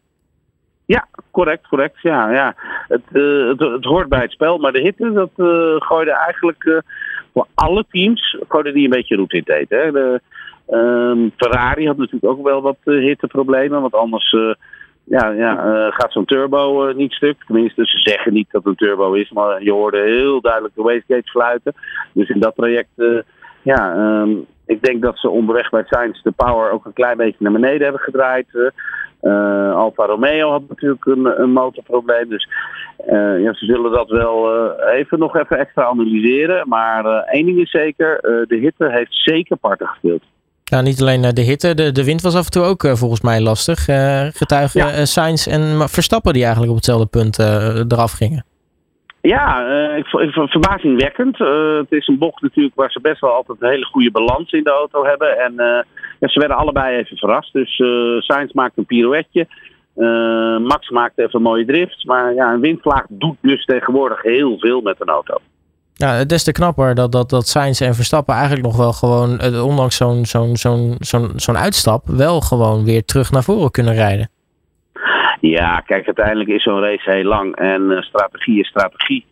Ja, 0.86 1.06
correct, 1.30 1.68
correct. 1.68 2.00
Ja, 2.02 2.30
ja. 2.30 2.54
Het, 2.88 3.02
het, 3.58 3.84
hoort 3.84 4.08
bij 4.08 4.20
het 4.20 4.30
spel. 4.30 4.58
Maar 4.58 4.72
de 4.72 4.80
hitte, 4.80 5.12
dat 5.12 5.30
gooide 5.78 6.12
eigenlijk 6.12 6.82
voor 7.32 7.46
alle 7.54 7.84
teams 7.90 8.38
gooide 8.48 8.72
die 8.72 8.84
een 8.84 8.90
beetje 8.90 9.16
roet 9.16 9.32
in 9.32 9.42
eten. 9.46 9.78
Hè. 9.78 9.92
De, 9.92 10.20
ehm, 10.66 11.28
Ferrari 11.36 11.86
had 11.86 11.96
natuurlijk 11.96 12.32
ook 12.32 12.44
wel 12.44 12.62
wat 12.62 12.78
hitteproblemen. 12.82 13.80
Want 13.80 13.94
anders 13.94 14.36
ja, 15.04 15.28
ja 15.30 15.66
uh, 15.66 15.92
gaat 15.92 16.12
zo'n 16.12 16.24
turbo 16.24 16.88
uh, 16.88 16.94
niet 16.94 17.12
stuk. 17.12 17.36
Tenminste, 17.46 17.86
ze 17.86 17.98
zeggen 17.98 18.32
niet 18.32 18.50
dat 18.50 18.64
het 18.64 18.70
een 18.70 18.86
turbo 18.86 19.12
is, 19.12 19.30
maar 19.30 19.62
je 19.62 19.72
hoorde 19.72 20.00
heel 20.00 20.40
duidelijk 20.40 20.74
de 20.74 20.82
wastegate 20.82 21.30
fluiten. 21.30 21.72
Dus 22.12 22.28
in 22.28 22.40
dat 22.40 22.56
traject, 22.56 22.90
uh, 22.96 23.20
ja, 23.62 23.96
um, 24.20 24.46
ik 24.66 24.82
denk 24.82 25.02
dat 25.02 25.18
ze 25.18 25.28
onderweg 25.28 25.70
bij 25.70 25.84
Sainz 25.86 26.22
de 26.22 26.30
power 26.30 26.70
ook 26.70 26.84
een 26.84 26.92
klein 26.92 27.16
beetje 27.16 27.36
naar 27.38 27.52
beneden 27.52 27.82
hebben 27.82 28.00
gedraaid. 28.00 28.72
Alfa 29.74 30.06
Romeo 30.06 30.50
had 30.50 30.62
natuurlijk 30.68 31.04
een, 31.04 31.42
een 31.42 31.52
motorprobleem. 31.52 32.28
Dus 32.28 32.48
ja, 33.38 33.52
ze 33.52 33.64
zullen 33.64 33.92
dat 33.92 34.08
wel 34.08 34.70
even 34.80 35.18
nog 35.18 35.36
even 35.36 35.58
extra 35.58 35.84
analyseren. 35.84 36.68
Maar 36.68 37.04
één 37.04 37.46
ding 37.46 37.58
is 37.58 37.70
zeker, 37.70 38.20
de 38.48 38.56
hitte 38.56 38.90
heeft 38.90 39.14
zeker 39.14 39.56
parten 39.56 39.86
gespeeld. 39.86 40.22
Nou, 40.72 40.84
niet 40.84 41.00
alleen 41.00 41.24
eh, 41.24 41.30
de 41.30 41.40
hitte, 41.40 41.74
de, 41.74 41.92
de 41.92 42.04
wind 42.04 42.22
was 42.22 42.36
af 42.36 42.44
en 42.44 42.50
toe 42.50 42.62
ook 42.62 42.84
eh, 42.84 42.94
volgens 42.94 43.20
mij 43.20 43.40
lastig. 43.40 43.88
Uh, 43.88 44.26
getuigen 44.32 44.80
ja. 44.80 45.04
Sainz 45.04 45.46
en 45.46 45.88
Verstappen 45.88 46.32
die 46.32 46.42
eigenlijk 46.42 46.72
op 46.72 46.78
hetzelfde 46.78 47.06
punt 47.06 47.38
eraf 47.92 48.12
gingen. 48.12 48.44
Ja, 49.20 49.66
ik, 49.96 50.06
ik, 50.06 50.30
verbazingwekkend. 50.32 51.38
het 51.78 51.92
is 51.92 52.06
een 52.06 52.18
bocht 52.18 52.42
natuurlijk 52.42 52.74
waar 52.74 52.90
ze 52.90 53.00
best 53.00 53.20
wel 53.20 53.32
altijd 53.32 53.62
een 53.62 53.70
hele 53.70 53.84
goede 53.84 54.10
balans 54.10 54.52
in 54.52 54.62
de 54.62 54.70
auto 54.70 55.04
hebben. 55.04 55.38
En 55.38 55.54
ja, 56.20 56.28
ze 56.28 56.38
werden 56.38 56.56
allebei 56.56 56.96
even 56.96 57.16
verrast. 57.16 57.52
Dus 57.52 57.76
Sainz 58.18 58.52
maakt 58.52 58.76
een 58.76 58.86
pirouetje. 58.86 59.46
Max 60.58 60.90
maakt 60.90 61.18
even 61.18 61.34
een 61.34 61.42
mooie 61.42 61.64
drift. 61.64 62.04
Maar 62.04 62.34
ja, 62.34 62.52
een 62.52 62.60
windvlaag 62.60 63.04
doet 63.08 63.36
dus 63.40 63.64
tegenwoordig 63.64 64.22
heel 64.22 64.58
veel 64.58 64.80
met 64.80 65.00
een 65.00 65.08
auto. 65.08 65.36
Ja, 66.02 66.24
des 66.24 66.44
te 66.44 66.52
knapper 66.52 66.94
dat, 66.94 67.12
dat, 67.12 67.30
dat 67.30 67.48
Sainz 67.48 67.80
en 67.80 67.94
Verstappen 67.94 68.34
eigenlijk 68.34 68.64
nog 68.64 68.76
wel 68.76 68.92
gewoon, 68.92 69.38
eh, 69.38 69.64
ondanks 69.66 69.96
zo'n 69.96 70.26
zo'n 70.26 70.56
zo'n 70.56 70.96
zo'n 70.98 71.32
zo'n 71.36 71.58
uitstap, 71.58 72.02
wel 72.06 72.40
gewoon 72.40 72.84
weer 72.84 73.04
terug 73.04 73.30
naar 73.30 73.42
voren 73.42 73.70
kunnen 73.70 73.94
rijden. 73.94 74.30
Ja, 75.40 75.80
kijk, 75.80 76.06
uiteindelijk 76.06 76.48
is 76.48 76.62
zo'n 76.62 76.80
race 76.80 77.10
heel 77.10 77.24
lang 77.24 77.56
en 77.56 77.82
uh, 77.82 78.00
strategie 78.00 78.60
is 78.60 78.68
strategie. 78.68 79.26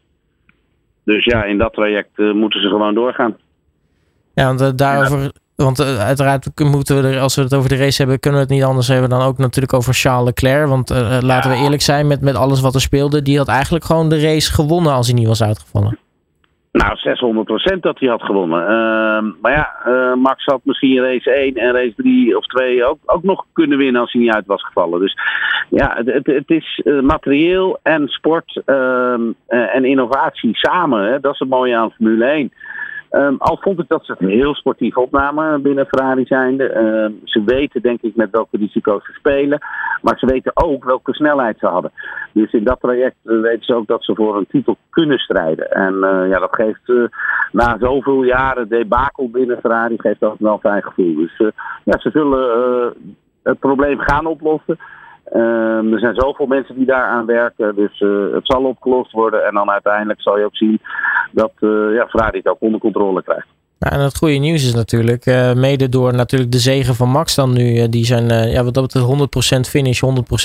Dus 1.05 1.25
ja, 1.25 1.45
in 1.45 1.59
dat 1.59 1.73
traject 1.73 2.11
uh, 2.17 2.35
moeten 2.35 2.61
ze 2.61 2.69
gewoon 2.69 2.95
doorgaan. 2.95 3.37
Ja, 4.35 4.45
want 4.45 4.61
uh, 4.61 4.69
daarover, 4.75 5.33
want 5.57 5.81
uiteraard 5.99 6.61
moeten 6.61 7.03
we 7.03 7.09
er, 7.09 7.21
als 7.21 7.37
we 7.37 7.43
het 7.43 7.55
over 7.55 7.69
de 7.69 7.77
race 7.77 7.97
hebben, 7.99 8.21
kunnen 8.21 8.41
we 8.41 8.47
het 8.47 8.55
niet 8.55 8.65
anders 8.65 8.89
hebben 8.89 9.11
dan 9.11 9.23
ook 9.23 9.39
natuurlijk 9.39 9.75
over 9.75 9.95
Charles 9.95 10.25
Leclerc. 10.25 10.69
Want 10.69 10.91
laten 11.21 11.51
we 11.51 11.57
eerlijk 11.57 11.83
zijn, 11.83 12.07
met, 12.07 12.21
met 12.21 12.35
alles 12.35 12.61
wat 12.61 12.75
er 12.75 12.81
speelde, 12.81 13.23
die 13.23 13.39
had 13.39 13.49
eigenlijk 13.49 13.85
gewoon 13.85 14.09
de 14.09 14.21
race 14.21 14.53
gewonnen 14.53 14.93
als 14.93 15.07
hij 15.07 15.17
niet 15.17 15.27
was 15.27 15.43
uitgevallen. 15.43 15.99
Nou, 16.73 16.97
600% 17.77 17.81
dat 17.81 17.99
hij 17.99 18.09
had 18.09 18.23
gewonnen. 18.23 18.63
Uh, 18.63 19.33
maar 19.41 19.53
ja, 19.53 19.77
uh, 19.87 20.15
Max 20.15 20.45
had 20.45 20.61
misschien 20.65 21.03
race 21.03 21.31
1 21.31 21.55
en 21.55 21.73
race 21.73 21.95
3 21.97 22.37
of 22.37 22.47
2 22.47 22.85
ook, 22.85 22.99
ook 23.07 23.23
nog 23.23 23.45
kunnen 23.53 23.79
winnen 23.79 24.01
als 24.01 24.13
hij 24.13 24.23
niet 24.23 24.33
uit 24.33 24.47
was 24.47 24.65
gevallen. 24.65 25.01
Dus 25.01 25.17
ja, 25.71 26.01
het, 26.05 26.27
het, 26.27 26.51
is 26.51 26.81
uh, 26.85 27.01
materieel 27.01 27.79
en 27.83 28.09
sport 28.09 28.63
ehm, 28.65 29.23
eh, 29.47 29.75
en 29.75 29.85
innovatie 29.85 30.57
samen. 30.57 31.05
Hè? 31.05 31.21
Dat 31.21 31.33
is 31.33 31.39
het 31.39 31.49
mooie 31.49 31.77
aan 31.77 31.93
Formule 31.93 32.25
1. 32.25 32.53
Um, 33.11 33.37
al 33.39 33.59
vond 33.61 33.79
ik 33.79 33.89
dat 33.89 34.05
ze 34.05 34.13
het 34.13 34.29
heel 34.31 34.55
sportief 34.55 34.97
opnamen 34.97 35.63
binnen 35.63 35.87
Ferrari 35.87 36.25
zijnde. 36.25 36.77
Um, 36.77 37.21
ze 37.25 37.43
weten 37.45 37.83
denk 37.83 38.03
ik 38.03 38.17
met 38.17 38.31
welke 38.31 38.57
risico's 38.57 39.05
ze 39.05 39.13
spelen. 39.13 39.59
Maar 40.03 40.19
ze 40.19 40.27
weten 40.27 40.53
ook 40.55 40.85
welke 40.85 41.15
snelheid 41.15 41.59
ze 41.59 41.67
hadden. 41.67 41.93
Dus 42.33 42.53
in 42.53 42.65
dat 42.65 42.81
traject 42.81 43.17
uh, 43.25 43.41
weten 43.41 43.65
ze 43.65 43.75
ook 43.75 43.87
dat 43.87 44.05
ze 44.05 44.15
voor 44.15 44.37
een 44.37 44.47
titel 44.47 44.77
kunnen 44.91 45.19
strijden. 45.19 45.71
En 45.71 45.95
uh, 45.95 46.29
ja, 46.29 46.39
dat 46.39 46.55
geeft 46.55 46.89
uh, 46.89 47.05
na 47.53 47.77
zoveel 47.81 48.23
jaren 48.23 48.69
debakel 48.69 49.31
binnen 49.31 49.61
Ferrari 49.61 49.99
geeft 49.99 50.21
dat 50.21 50.37
wel 50.39 50.53
een 50.53 50.59
fijn 50.59 50.83
gevoel. 50.83 51.15
Dus 51.15 51.53
ja, 51.85 51.99
ze 51.99 52.11
zullen 52.11 52.95
het 53.43 53.59
probleem 53.59 53.99
gaan 53.99 54.27
oplossen. 54.27 54.79
Um, 55.35 55.93
er 55.93 55.99
zijn 56.01 56.15
zoveel 56.15 56.47
mensen 56.47 56.75
die 56.75 56.87
daaraan 56.87 57.27
werken, 57.27 57.75
dus 57.75 58.01
uh, 58.01 58.35
het 58.35 58.47
zal 58.47 58.65
opgelost 58.65 59.13
worden. 59.13 59.47
En 59.47 59.55
dan 59.55 59.71
uiteindelijk 59.71 60.21
zal 60.21 60.39
je 60.39 60.45
ook 60.45 60.57
zien 60.57 60.81
dat 61.33 61.53
uh, 61.61 61.95
ja, 61.95 62.07
Ferrari 62.07 62.39
het 62.39 62.47
ook 62.47 62.61
onder 62.61 62.81
controle 62.81 63.23
krijgt. 63.23 63.47
Nou, 63.79 63.95
en 63.95 64.01
het 64.01 64.17
goede 64.17 64.35
nieuws 64.35 64.65
is 64.65 64.75
natuurlijk, 64.75 65.27
uh, 65.27 65.53
mede 65.53 65.89
door 65.89 66.15
natuurlijk 66.15 66.53
de 66.53 66.59
zegen 66.59 66.95
van 66.95 67.09
Max 67.09 67.35
dan 67.35 67.53
nu, 67.53 67.89
die 67.89 68.05
zijn, 68.05 68.51
ja, 68.51 68.65
wat 68.65 68.75
dat 68.75 68.83
betreft 68.83 69.67
100% 69.67 69.71
finish, 69.71 70.03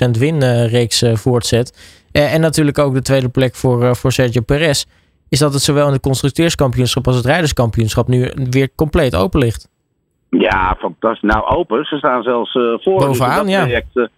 100% 0.08 0.20
winreeks 0.20 1.04
voortzet. 1.14 1.98
en 2.12 2.42
natuurlijk 2.42 2.80
ook 2.80 2.94
de 2.94 3.02
tweede 3.02 3.30
plek 3.30 3.56
voor, 3.56 3.96
voor 3.96 4.12
Sergio 4.12 4.42
Perez. 4.42 4.86
Is 5.30 5.40
dat 5.40 5.54
het 5.54 5.62
zowel 5.62 5.88
in 5.88 5.94
het 5.94 6.02
constructeurskampioenschap 6.02 7.08
als 7.08 7.16
het 7.16 7.26
rijderskampioenschap 7.26 8.08
nu 8.08 8.32
weer 8.50 8.70
compleet 8.76 9.16
open 9.16 9.40
ligt? 9.40 9.70
Ja, 10.30 10.76
fantastisch. 10.80 11.30
Nou, 11.30 11.46
open. 11.46 11.86
Ze 11.86 11.98
staan 11.98 12.24
zelfs 12.24 12.52
voor. 12.82 13.06
Bovenaan, 13.06 13.48
ja. 13.48 13.62
Project, 13.62 14.10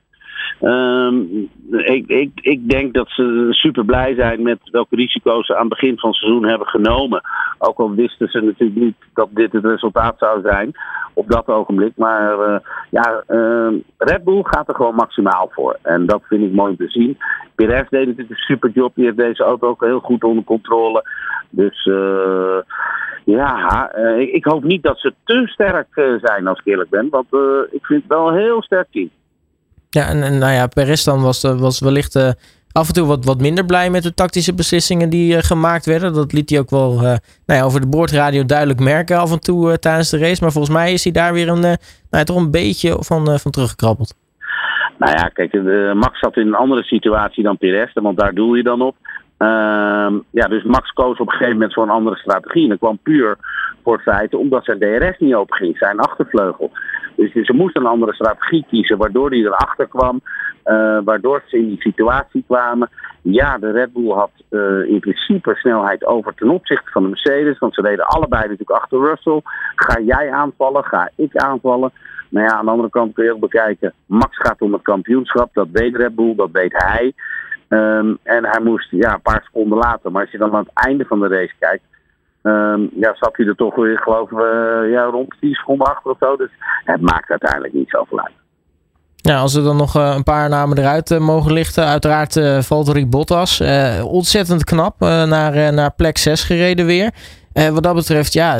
Um, 0.61 1.49
ik, 1.71 2.07
ik, 2.07 2.31
ik 2.41 2.69
denk 2.69 2.93
dat 2.93 3.09
ze 3.09 3.47
super 3.49 3.85
blij 3.85 4.15
zijn 4.15 4.41
met 4.41 4.59
welke 4.71 4.95
risico's 4.95 5.45
ze 5.45 5.55
aan 5.55 5.59
het 5.59 5.69
begin 5.69 5.99
van 5.99 6.09
het 6.09 6.19
seizoen 6.19 6.45
hebben 6.45 6.67
genomen. 6.67 7.21
Ook 7.57 7.79
al 7.79 7.93
wisten 7.93 8.27
ze 8.27 8.41
natuurlijk 8.41 8.79
niet 8.79 8.95
dat 9.13 9.29
dit 9.31 9.51
het 9.51 9.65
resultaat 9.65 10.15
zou 10.17 10.41
zijn 10.41 10.75
op 11.13 11.29
dat 11.29 11.47
ogenblik. 11.47 11.91
Maar 11.95 12.49
uh, 12.49 12.59
ja, 12.89 13.23
uh, 13.27 13.73
Red 13.97 14.23
Bull 14.23 14.41
gaat 14.43 14.67
er 14.67 14.75
gewoon 14.75 14.95
maximaal 14.95 15.49
voor. 15.51 15.77
En 15.81 16.05
dat 16.05 16.21
vind 16.23 16.43
ik 16.43 16.51
mooi 16.51 16.75
te 16.75 16.89
zien. 16.89 17.17
Perez 17.55 17.89
deed 17.89 18.05
natuurlijk 18.05 18.29
een 18.29 18.35
super 18.35 18.69
job. 18.69 18.95
Die 18.95 19.05
heeft 19.05 19.17
deze 19.17 19.43
auto 19.43 19.67
ook 19.67 19.83
heel 19.83 19.99
goed 19.99 20.23
onder 20.23 20.43
controle. 20.43 21.03
Dus 21.49 21.85
uh, 21.85 22.57
ja, 23.23 23.91
ik, 23.95 24.29
ik, 24.31 24.45
hoop 24.45 24.63
niet 24.63 24.83
dat 24.83 24.99
ze 24.99 25.13
te 25.23 25.47
sterk 25.47 26.19
zijn 26.21 26.47
als 26.47 26.59
ik 26.59 26.65
eerlijk 26.65 26.89
ben. 26.89 27.09
Want 27.09 27.27
ik 27.71 27.85
vind 27.85 28.01
het 28.01 28.11
wel 28.11 28.27
een 28.27 28.37
heel 28.37 28.61
sterk 28.61 28.87
team. 28.91 29.09
Ja, 29.97 30.07
en, 30.07 30.37
nou 30.37 30.53
ja, 30.53 30.67
Perez 30.67 31.03
dan 31.03 31.21
was, 31.21 31.43
eh, 31.43 31.59
was 31.59 31.79
wellicht 31.79 32.15
uh, 32.15 32.29
af 32.71 32.87
en 32.87 32.93
toe 32.93 33.07
wat, 33.07 33.25
wat 33.25 33.41
minder 33.41 33.65
blij 33.65 33.89
met 33.89 34.03
de 34.03 34.13
tactische 34.13 34.53
beslissingen 34.53 35.09
die 35.09 35.35
uh, 35.35 35.41
gemaakt 35.41 35.85
werden. 35.85 36.13
Dat 36.13 36.33
liet 36.33 36.49
hij 36.49 36.59
ook 36.59 36.69
wel 36.69 36.93
nou 37.01 37.19
ja, 37.45 37.61
over 37.61 37.81
de 37.81 37.87
boordradio 37.87 38.45
duidelijk 38.45 38.79
merken 38.79 39.17
af 39.17 39.31
en 39.31 39.39
toe 39.39 39.79
tijdens 39.79 40.09
de 40.09 40.17
race. 40.17 40.43
Maar 40.43 40.51
volgens 40.51 40.73
mij 40.73 40.93
is 40.93 41.03
hij 41.03 41.13
daar 41.13 41.33
weer 41.33 41.49
een, 41.49 41.59
nou 41.59 41.77
ja, 42.09 42.23
toch 42.23 42.37
een 42.37 42.51
beetje 42.51 42.95
van, 42.99 43.39
van 43.39 43.51
teruggekrabbeld. 43.51 44.15
Nou 44.97 45.11
ja, 45.17 45.29
kijk, 45.33 45.53
Max 45.93 46.19
zat 46.19 46.37
in 46.37 46.47
een 46.47 46.55
andere 46.55 46.83
situatie 46.83 47.43
dan 47.43 47.57
Perez, 47.57 47.93
want 47.93 48.17
daar 48.17 48.33
doel 48.33 48.55
je 48.55 48.63
dan 48.63 48.81
op. 48.81 48.95
Ehm, 49.37 50.13
ja, 50.31 50.47
dus 50.47 50.63
Max 50.63 50.91
koos 50.91 51.19
op 51.19 51.27
een 51.27 51.31
gegeven 51.31 51.53
moment 51.53 51.73
voor 51.73 51.83
een 51.83 51.89
andere 51.89 52.17
strategie. 52.17 52.63
En 52.63 52.69
dat 52.69 52.77
kwam 52.77 52.99
puur 53.03 53.37
voor 53.83 53.93
het 53.93 54.15
feit 54.15 54.33
omdat 54.33 54.65
zijn 54.65 54.79
DRS 54.79 55.17
niet 55.19 55.33
open 55.33 55.55
ging, 55.55 55.77
zijn 55.77 55.99
achtervleugel. 55.99 56.71
Dus 57.17 57.45
ze 57.45 57.53
moesten 57.53 57.81
een 57.81 57.87
andere 57.87 58.13
strategie 58.13 58.65
kiezen, 58.69 58.97
waardoor 58.97 59.29
hij 59.29 59.39
erachter 59.39 59.87
kwam, 59.87 60.21
uh, 60.65 60.99
waardoor 61.03 61.43
ze 61.45 61.57
in 61.57 61.67
die 61.67 61.81
situatie 61.81 62.43
kwamen. 62.47 62.89
Ja, 63.21 63.57
de 63.57 63.71
Red 63.71 63.93
Bull 63.93 64.11
had 64.11 64.31
uh, 64.49 64.89
in 64.89 64.99
principe 64.99 65.55
snelheid 65.55 66.05
over 66.05 66.33
ten 66.35 66.49
opzichte 66.49 66.91
van 66.91 67.03
de 67.03 67.09
Mercedes, 67.09 67.59
want 67.59 67.73
ze 67.73 67.81
reden 67.81 68.07
allebei 68.07 68.41
natuurlijk 68.41 68.79
achter 68.79 68.99
Russell. 68.99 69.41
Ga 69.75 69.99
jij 69.99 70.31
aanvallen, 70.31 70.83
ga 70.83 71.09
ik 71.15 71.35
aanvallen. 71.35 71.91
Maar 72.29 72.43
ja, 72.43 72.49
aan 72.49 72.65
de 72.65 72.71
andere 72.71 72.89
kant 72.89 73.13
kun 73.13 73.23
je 73.23 73.33
ook 73.33 73.39
bekijken, 73.39 73.93
Max 74.05 74.37
gaat 74.37 74.61
om 74.61 74.73
het 74.73 74.81
kampioenschap, 74.81 75.49
dat 75.53 75.67
weet 75.71 75.95
Red 75.95 76.15
Bull, 76.15 76.35
dat 76.35 76.49
weet 76.51 76.73
hij. 76.73 77.13
Ehm, 77.67 78.13
en 78.23 78.45
hij 78.45 78.61
moest 78.63 78.91
ja, 78.91 79.13
een 79.13 79.21
paar 79.21 79.41
seconden 79.43 79.77
later. 79.77 80.11
Maar 80.11 80.21
als 80.21 80.31
je 80.31 80.37
dan 80.37 80.53
aan 80.53 80.67
het 80.73 80.85
einde 80.85 81.05
van 81.05 81.19
de 81.19 81.27
race 81.27 81.53
kijkt. 81.59 81.83
Ehm, 82.47 82.81
ja, 82.99 83.15
zat 83.15 83.37
hij 83.37 83.45
er 83.45 83.55
toch 83.55 83.75
weer, 83.75 83.97
geloof 83.99 84.31
ik, 84.31 84.37
eh, 84.39 84.91
ja, 84.91 85.03
rond 85.03 85.33
10 85.39 85.53
seconden 85.53 85.87
achter 85.87 86.11
of 86.11 86.17
zo. 86.19 86.35
Dus 86.35 86.51
het 86.83 87.01
maakt 87.01 87.29
uiteindelijk 87.29 87.73
niet 87.73 87.89
zoveel 87.89 88.19
uit. 88.19 88.33
Ja, 89.15 89.39
als 89.39 89.53
we 89.55 89.61
dan 89.61 89.77
nog 89.77 89.95
eh, 89.95 90.13
een 90.15 90.23
paar 90.23 90.49
namen 90.49 90.77
eruit 90.77 91.11
eh, 91.11 91.19
mogen 91.19 91.53
lichten. 91.53 91.85
Uiteraard 91.85 92.35
eh 92.35 92.59
Valtteri 92.59 93.07
Bottas. 93.07 93.59
Eh, 93.59 94.05
ontzettend 94.05 94.63
knap. 94.63 95.01
eh, 95.01 95.23
naar, 95.23 95.53
eh, 95.53 95.69
naar 95.69 95.93
plek 95.93 96.17
6 96.17 96.43
gereden 96.43 96.85
weer. 96.85 97.11
Eh, 97.53 97.69
wat 97.69 97.83
dat 97.83 97.95
betreft, 97.95 98.33
ja, 98.33 98.57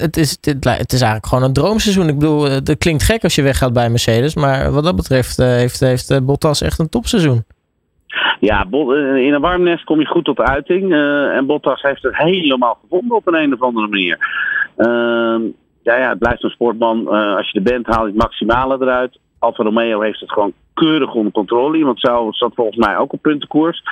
het, 0.00 0.16
is, 0.16 0.38
het, 0.40 0.92
is 0.92 1.00
eigenlijk 1.00 1.26
gewoon 1.26 1.44
een 1.44 1.52
droomseizoen. 1.52 2.08
Ik 2.08 2.18
bedoel, 2.18 2.46
eh, 2.46 2.52
het 2.52 2.78
klinkt 2.78 3.02
gek 3.02 3.22
als 3.22 3.34
je 3.34 3.42
weggaat 3.42 3.72
bij 3.72 3.88
Mercedes. 3.90 4.34
Maar 4.34 4.70
wat 4.72 4.84
dat 4.84 4.96
betreft 4.96 5.38
eh, 5.38 5.46
heeft, 5.46 5.80
heeft 5.80 6.10
eh, 6.10 6.18
Bottas 6.22 6.62
echt 6.62 6.78
een 6.78 6.88
topseizoen. 6.88 7.44
Ja, 8.40 8.66
eh, 8.70 9.16
in 9.16 9.34
een 9.34 9.40
warm 9.40 9.62
nest 9.62 9.84
kom 9.84 10.00
je 10.00 10.06
goed 10.06 10.24
tot 10.24 10.40
uiting. 10.40 10.92
eh, 10.92 11.36
en 11.36 11.46
Bottas 11.46 11.82
heeft 11.82 12.02
het 12.02 12.16
helemaal 12.16 12.78
gevonden 12.82 13.16
op 13.16 13.26
een, 13.26 13.52
of 13.52 13.62
andere 13.62 13.88
manier. 13.88 14.18
Ehm, 14.76 15.42
ja, 15.82 15.96
ja, 15.96 16.08
het 16.08 16.18
blijft 16.18 16.42
een 16.42 16.50
sportman. 16.50 17.14
Eh, 17.14 17.36
als 17.36 17.50
je 17.50 17.62
de 17.62 17.70
bent, 17.70 17.86
haal 17.86 18.06
je 18.06 18.12
het 18.12 18.22
maximale 18.22 18.76
eruit. 18.80 19.18
Alfa 19.38 19.62
Romeo 19.62 20.00
heeft 20.00 20.20
het 20.20 20.32
gewoon 20.32 20.52
keurig 20.74 21.14
onder 21.14 21.32
controle. 21.32 21.78
Iemand 21.78 22.00
zou, 22.00 22.32
zat 22.32 22.54
volgens 22.54 22.76
mij 22.86 22.96
ook 22.96 23.12
op 23.12 23.22
puntenkoers. 23.22 23.82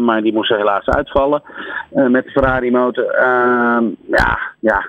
Maar 0.00 0.22
die 0.22 0.32
moest 0.32 0.50
er 0.50 0.56
helaas 0.56 0.86
uitvallen 0.86 1.42
met 1.90 2.24
de 2.24 2.30
Ferrari 2.30 2.70
motor. 2.70 3.04
Ehm, 3.04 3.84
ja, 4.06 4.38
ja, 4.60 4.86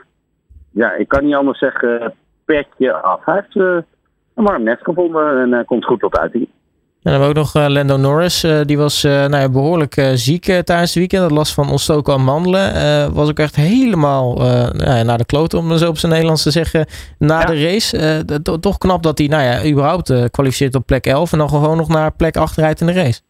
ja, 0.71 0.93
ik 0.93 1.07
kan 1.07 1.25
niet 1.25 1.35
anders 1.35 1.59
zeggen. 1.59 2.13
Petje 2.45 2.93
af. 2.93 3.25
Hij 3.25 3.35
heeft 3.35 3.55
een 4.35 4.43
warm 4.43 4.63
nest 4.63 4.83
gevonden 4.83 5.53
en 5.53 5.65
komt 5.65 5.85
goed 5.85 5.99
tot 5.99 6.17
uiting. 6.17 6.47
En 7.03 7.11
dan 7.11 7.21
hebben 7.21 7.33
we 7.33 7.39
ook 7.39 7.53
nog 7.53 7.63
eh, 7.63 7.69
Lando 7.71 7.97
Norris. 7.97 8.43
eh, 8.43 8.59
die 8.65 8.77
was 8.77 9.03
eh, 9.03 9.11
nou 9.11 9.35
ja, 9.37 9.49
behoorlijk 9.49 9.97
eh, 9.97 10.09
ziek 10.13 10.43
tijdens 10.43 10.79
het 10.89 10.93
weekend. 10.93 11.21
Had 11.21 11.31
last 11.31 11.53
van 11.53 11.69
ontstoken 11.69 12.13
amandelen. 12.13 12.73
Eh, 12.75 13.07
was 13.07 13.29
ook 13.29 13.39
echt 13.39 13.55
helemaal 13.55 14.33
nou 14.35 14.83
ja, 14.97 15.03
naar 15.03 15.17
de 15.17 15.25
kloot, 15.25 15.53
om 15.53 15.69
het 15.69 15.79
zo 15.79 15.89
op 15.89 15.97
zijn 15.97 16.11
Nederlands 16.11 16.43
te 16.43 16.51
zeggen, 16.51 16.85
na 17.19 17.39
Ja. 17.39 17.45
de 17.45 17.63
race. 17.63 18.23
To- 18.43 18.59
toch 18.59 18.77
knap 18.77 19.03
dat 19.03 19.17
hij 19.17 19.27
nou 19.27 19.43
ja, 19.43 19.65
überhaupt 19.69 20.29
kwalificeert 20.31 20.75
op 20.75 20.85
plek 20.85 21.05
11 21.05 21.31
en 21.31 21.37
dan 21.37 21.49
gewoon 21.49 21.77
nog 21.77 21.87
naar 21.87 22.11
plek 22.15 22.37
8 22.37 22.57
rijdt 22.57 22.81
in 22.81 22.87
de 22.87 22.93
race. 22.93 23.21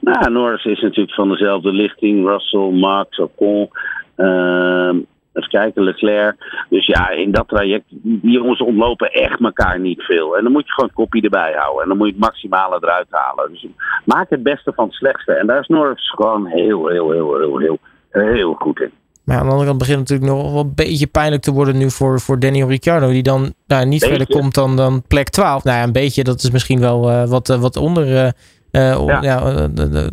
Nou, 0.00 0.30
Norris 0.30 0.64
is 0.64 0.80
natuurlijk 0.80 1.14
van 1.14 1.28
dezelfde 1.28 1.72
lichting. 1.72 2.26
Russell, 2.26 2.70
Max, 2.70 3.18
Ocon. 3.18 3.68
ehm 4.16 4.96
even 5.32 5.48
kijken, 5.50 5.82
Leclerc. 5.82 6.64
Dus 6.68 6.86
ja, 6.86 7.10
in 7.10 7.30
dat 7.32 7.48
traject, 7.48 7.84
die 7.88 8.30
jongens 8.32 8.60
ontlopen 8.60 9.12
echt 9.12 9.40
elkaar 9.40 9.80
niet 9.80 10.02
veel. 10.02 10.36
En 10.36 10.42
dan 10.42 10.52
moet 10.52 10.66
je 10.66 10.72
gewoon 10.72 10.88
het 10.88 10.98
kopje 10.98 11.20
erbij 11.20 11.52
houden. 11.56 11.82
En 11.82 11.88
dan 11.88 11.96
moet 11.96 12.06
je 12.06 12.12
het 12.12 12.22
maximale 12.22 12.78
eruit 12.80 13.06
halen. 13.10 13.50
Dus 13.52 13.66
maak 14.04 14.30
het 14.30 14.42
beste 14.42 14.72
van 14.74 14.84
het 14.84 14.94
slechtste. 14.94 15.32
En 15.32 15.46
daar 15.46 15.60
is 15.60 15.66
Norris 15.66 16.10
gewoon 16.10 16.46
heel, 16.46 16.88
heel, 16.88 17.10
heel, 17.10 17.38
heel, 17.38 17.58
heel, 17.58 17.78
heel 18.10 18.54
goed 18.54 18.80
in. 18.80 18.90
Maar 19.24 19.36
aan 19.38 19.44
de 19.44 19.50
andere 19.50 19.68
kant 19.68 19.78
begint 19.78 19.98
het 19.98 20.08
natuurlijk 20.08 20.42
nog 20.42 20.52
wel 20.52 20.62
een 20.62 20.74
beetje 20.74 21.06
pijnlijk 21.06 21.42
te 21.42 21.52
worden 21.52 21.78
nu 21.78 21.90
voor, 21.90 22.20
voor 22.20 22.38
Daniel 22.38 22.68
Ricciardo. 22.68 23.08
Die 23.08 23.22
dan 23.22 23.52
nou, 23.66 23.86
niet 23.86 24.00
Beetje. 24.00 24.16
verder 24.16 24.36
komt 24.36 24.54
dan, 24.54 24.76
dan 24.76 25.02
plek 25.08 25.28
12. 25.28 25.64
Nou 25.64 25.76
ja, 25.76 25.82
een 25.82 25.92
beetje, 25.92 26.24
dat 26.24 26.42
is 26.42 26.50
misschien 26.50 26.80
wel 26.80 27.10
eh, 27.10 27.28
wat, 27.28 27.48
eh, 27.48 27.60
wat 27.60 27.76
onder... 27.76 28.16
eh, 28.16 28.30
Ja. 28.70 29.40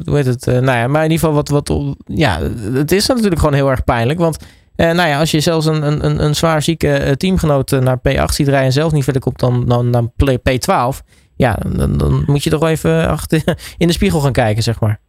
hoe 0.05 0.15
heet 0.15 0.25
het? 0.25 0.45
Nou 0.45 0.65
ja, 0.65 0.87
maar 0.87 1.03
in 1.03 1.11
ieder 1.11 1.27
geval 1.27 1.33
wat, 1.33 1.49
wat... 1.49 1.95
Ja, 2.05 2.39
het 2.73 2.91
is 2.91 3.07
natuurlijk 3.07 3.39
gewoon 3.39 3.53
heel 3.53 3.69
erg 3.69 3.83
pijnlijk. 3.83 4.19
Want 4.19 4.37
eh, 4.77 4.91
nou 4.91 5.09
ja, 5.09 5.19
als 5.19 5.31
je 5.31 5.39
zelfs 5.39 5.65
een, 5.65 6.05
een, 6.05 6.23
een, 6.23 6.35
zwaar 6.35 6.61
zieke 6.61 6.93
eh, 6.93 7.11
teamgenoot 7.11 7.71
eh, 7.71 7.79
naar 7.79 7.97
P8 7.97 8.33
ziet 8.33 8.47
rijden 8.47 8.65
en 8.65 8.71
zelf 8.71 8.91
niet 8.91 9.03
verder 9.03 9.21
komt 9.21 9.39
dan, 9.39 9.65
dan, 9.67 9.91
dan 9.91 10.11
play- 10.15 10.39
P12. 10.39 11.05
Ja, 11.35 11.57
dan, 11.67 11.97
dan 11.97 12.23
moet 12.25 12.43
je 12.43 12.49
toch 12.49 12.63
even 12.63 13.07
achter, 13.07 13.43
in 13.77 13.87
de 13.87 13.93
spiegel 13.93 14.19
gaan 14.19 14.31
kijken, 14.31 14.63
zeg 14.63 14.79
maar. 14.79 14.99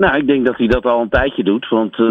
Nou, 0.00 0.16
ik 0.16 0.26
denk 0.26 0.46
dat 0.46 0.56
hij 0.56 0.66
dat 0.66 0.84
al 0.84 1.00
een 1.00 1.08
tijdje 1.08 1.44
doet. 1.44 1.68
Want 1.68 1.98
eh, 1.98 2.06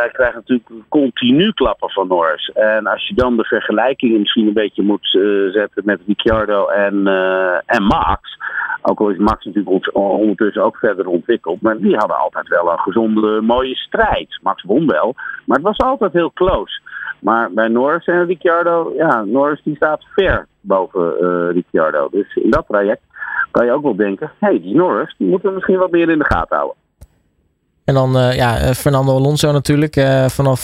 hij 0.00 0.10
krijgt 0.12 0.34
natuurlijk 0.34 0.68
continu 0.88 1.52
klappen 1.52 1.90
van 1.90 2.08
Norris. 2.08 2.50
En 2.54 2.86
als 2.86 3.08
je 3.08 3.14
dan 3.14 3.36
de 3.36 3.44
vergelijkingen 3.44 4.20
misschien 4.20 4.46
een 4.46 4.52
beetje 4.52 4.82
moet 4.82 5.14
eh, 5.14 5.52
zetten 5.52 5.82
met 5.84 6.00
Ricciardo 6.06 6.66
en, 6.66 7.06
eh, 7.06 7.76
en 7.76 7.82
Max. 7.82 8.38
Ook 8.82 9.00
al 9.00 9.08
is 9.08 9.18
Max 9.18 9.44
natuurlijk 9.44 9.96
ondertussen 9.96 10.64
ook 10.64 10.76
verder 10.76 11.06
ontwikkeld. 11.06 11.60
Maar 11.60 11.78
die 11.78 11.96
hadden 11.96 12.18
altijd 12.18 12.48
wel 12.48 12.72
een 12.72 12.78
gezonde, 12.78 13.40
mooie 13.40 13.76
strijd. 13.76 14.38
Max 14.42 14.62
won 14.62 14.86
wel, 14.86 15.14
maar 15.46 15.56
het 15.56 15.66
was 15.66 15.78
altijd 15.78 16.12
heel 16.12 16.32
close. 16.32 16.80
Maar 17.20 17.52
bij 17.52 17.68
Norris 17.68 18.06
en 18.06 18.26
Ricciardo, 18.26 18.92
ja, 18.96 19.24
Norris 19.24 19.62
die 19.62 19.76
staat 19.76 20.04
ver 20.14 20.46
boven 20.60 21.14
Ricciardo. 21.52 22.08
Dus 22.10 22.34
in 22.34 22.50
dat 22.50 22.66
traject 22.68 23.02
kan 23.50 23.66
je 23.66 23.72
ook 23.72 23.82
wel 23.82 23.96
denken, 23.96 24.32
hé, 24.38 24.48
hey, 24.48 24.60
die 24.60 24.74
Norris, 24.74 25.14
die 25.18 25.28
moeten 25.28 25.48
we 25.48 25.54
misschien 25.54 25.78
wat 25.78 25.90
meer 25.90 26.08
in 26.10 26.18
de 26.18 26.24
gaten 26.24 26.56
houden. 26.56 26.79
En 27.90 27.96
dan 27.96 28.16
eh, 28.16 28.36
ja, 28.36 28.56
eh, 28.56 28.70
Fernando 28.70 29.16
Alonso 29.16 29.52
natuurlijk. 29.52 29.96
eh, 29.96 30.26
vanaf 30.26 30.60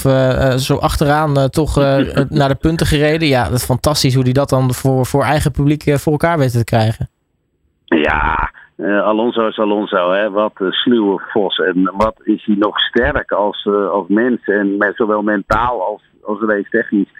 zo 0.68 0.76
achteraan 0.76 1.50
toch 1.50 1.76
naar 2.40 2.48
de 2.48 2.58
punten 2.60 2.86
gereden. 2.86 3.28
Ja, 3.28 3.44
dat 3.44 3.52
is 3.52 3.64
fantastisch 3.64 4.14
hoe 4.14 4.22
hij 4.22 4.32
dat 4.32 4.48
dan 4.48 4.72
voor, 4.72 5.06
voor 5.06 5.22
eigen 5.22 5.50
publiek 5.50 5.82
voor 5.98 6.12
elkaar 6.12 6.38
weet 6.38 6.52
te 6.52 6.64
krijgen. 6.64 7.08
Ja, 7.84 8.50
Alonso 9.02 9.46
is 9.46 9.58
Alonso. 9.58 10.12
Hè? 10.12 10.30
Wat 10.30 10.52
een 10.54 10.72
sluwe 10.72 11.22
vos. 11.32 11.58
En 11.58 11.92
wat 11.96 12.16
is 12.22 12.44
hij 12.44 12.56
nog 12.58 12.78
sterk 12.80 13.32
als, 13.32 13.68
als 13.92 14.08
mens. 14.08 14.40
En 14.44 14.76
met, 14.76 14.96
zowel 14.96 15.22
mentaal 15.22 15.82
als, 15.82 16.02
als 16.22 16.40
race 16.40 16.70
technisch. 16.70 17.10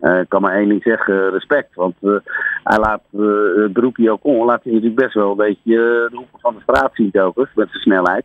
Eh, 0.00 0.20
ik 0.20 0.28
kan 0.28 0.42
maar 0.42 0.54
één 0.54 0.68
ding 0.68 0.82
zeggen, 0.82 1.30
respect. 1.30 1.74
Want 1.74 1.94
eh, 2.00 2.10
hij 2.64 2.78
laat 2.78 3.02
uh, 3.12 3.62
het 3.62 3.72
beroepje 3.72 4.10
ook 4.10 4.24
on. 4.24 4.44
Laat 4.44 4.64
hij 4.64 4.72
natuurlijk 4.72 5.00
best 5.00 5.14
wel 5.14 5.30
een 5.30 5.36
beetje 5.36 5.74
eh, 5.74 6.10
de 6.10 6.16
hoeken 6.16 6.40
van 6.40 6.54
de 6.54 6.60
straat 6.60 6.90
zien 6.94 7.10
telkens. 7.10 7.48
Met 7.54 7.68
zijn 7.70 7.82
snelheid. 7.82 8.24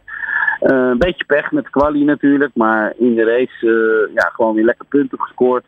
Eh, 0.60 0.78
een 0.78 0.98
beetje 0.98 1.26
pech 1.26 1.52
met 1.52 1.70
kwalie 1.70 2.06
natuurlijk. 2.06 2.52
Maar 2.56 2.94
in 2.98 3.16
de 3.16 3.24
race 3.24 3.68
eh, 3.68 4.14
ja, 4.14 4.30
gewoon 4.34 4.56
weer 4.56 4.66
lekker 4.66 4.86
punten 4.86 5.20
gescoord. 5.20 5.66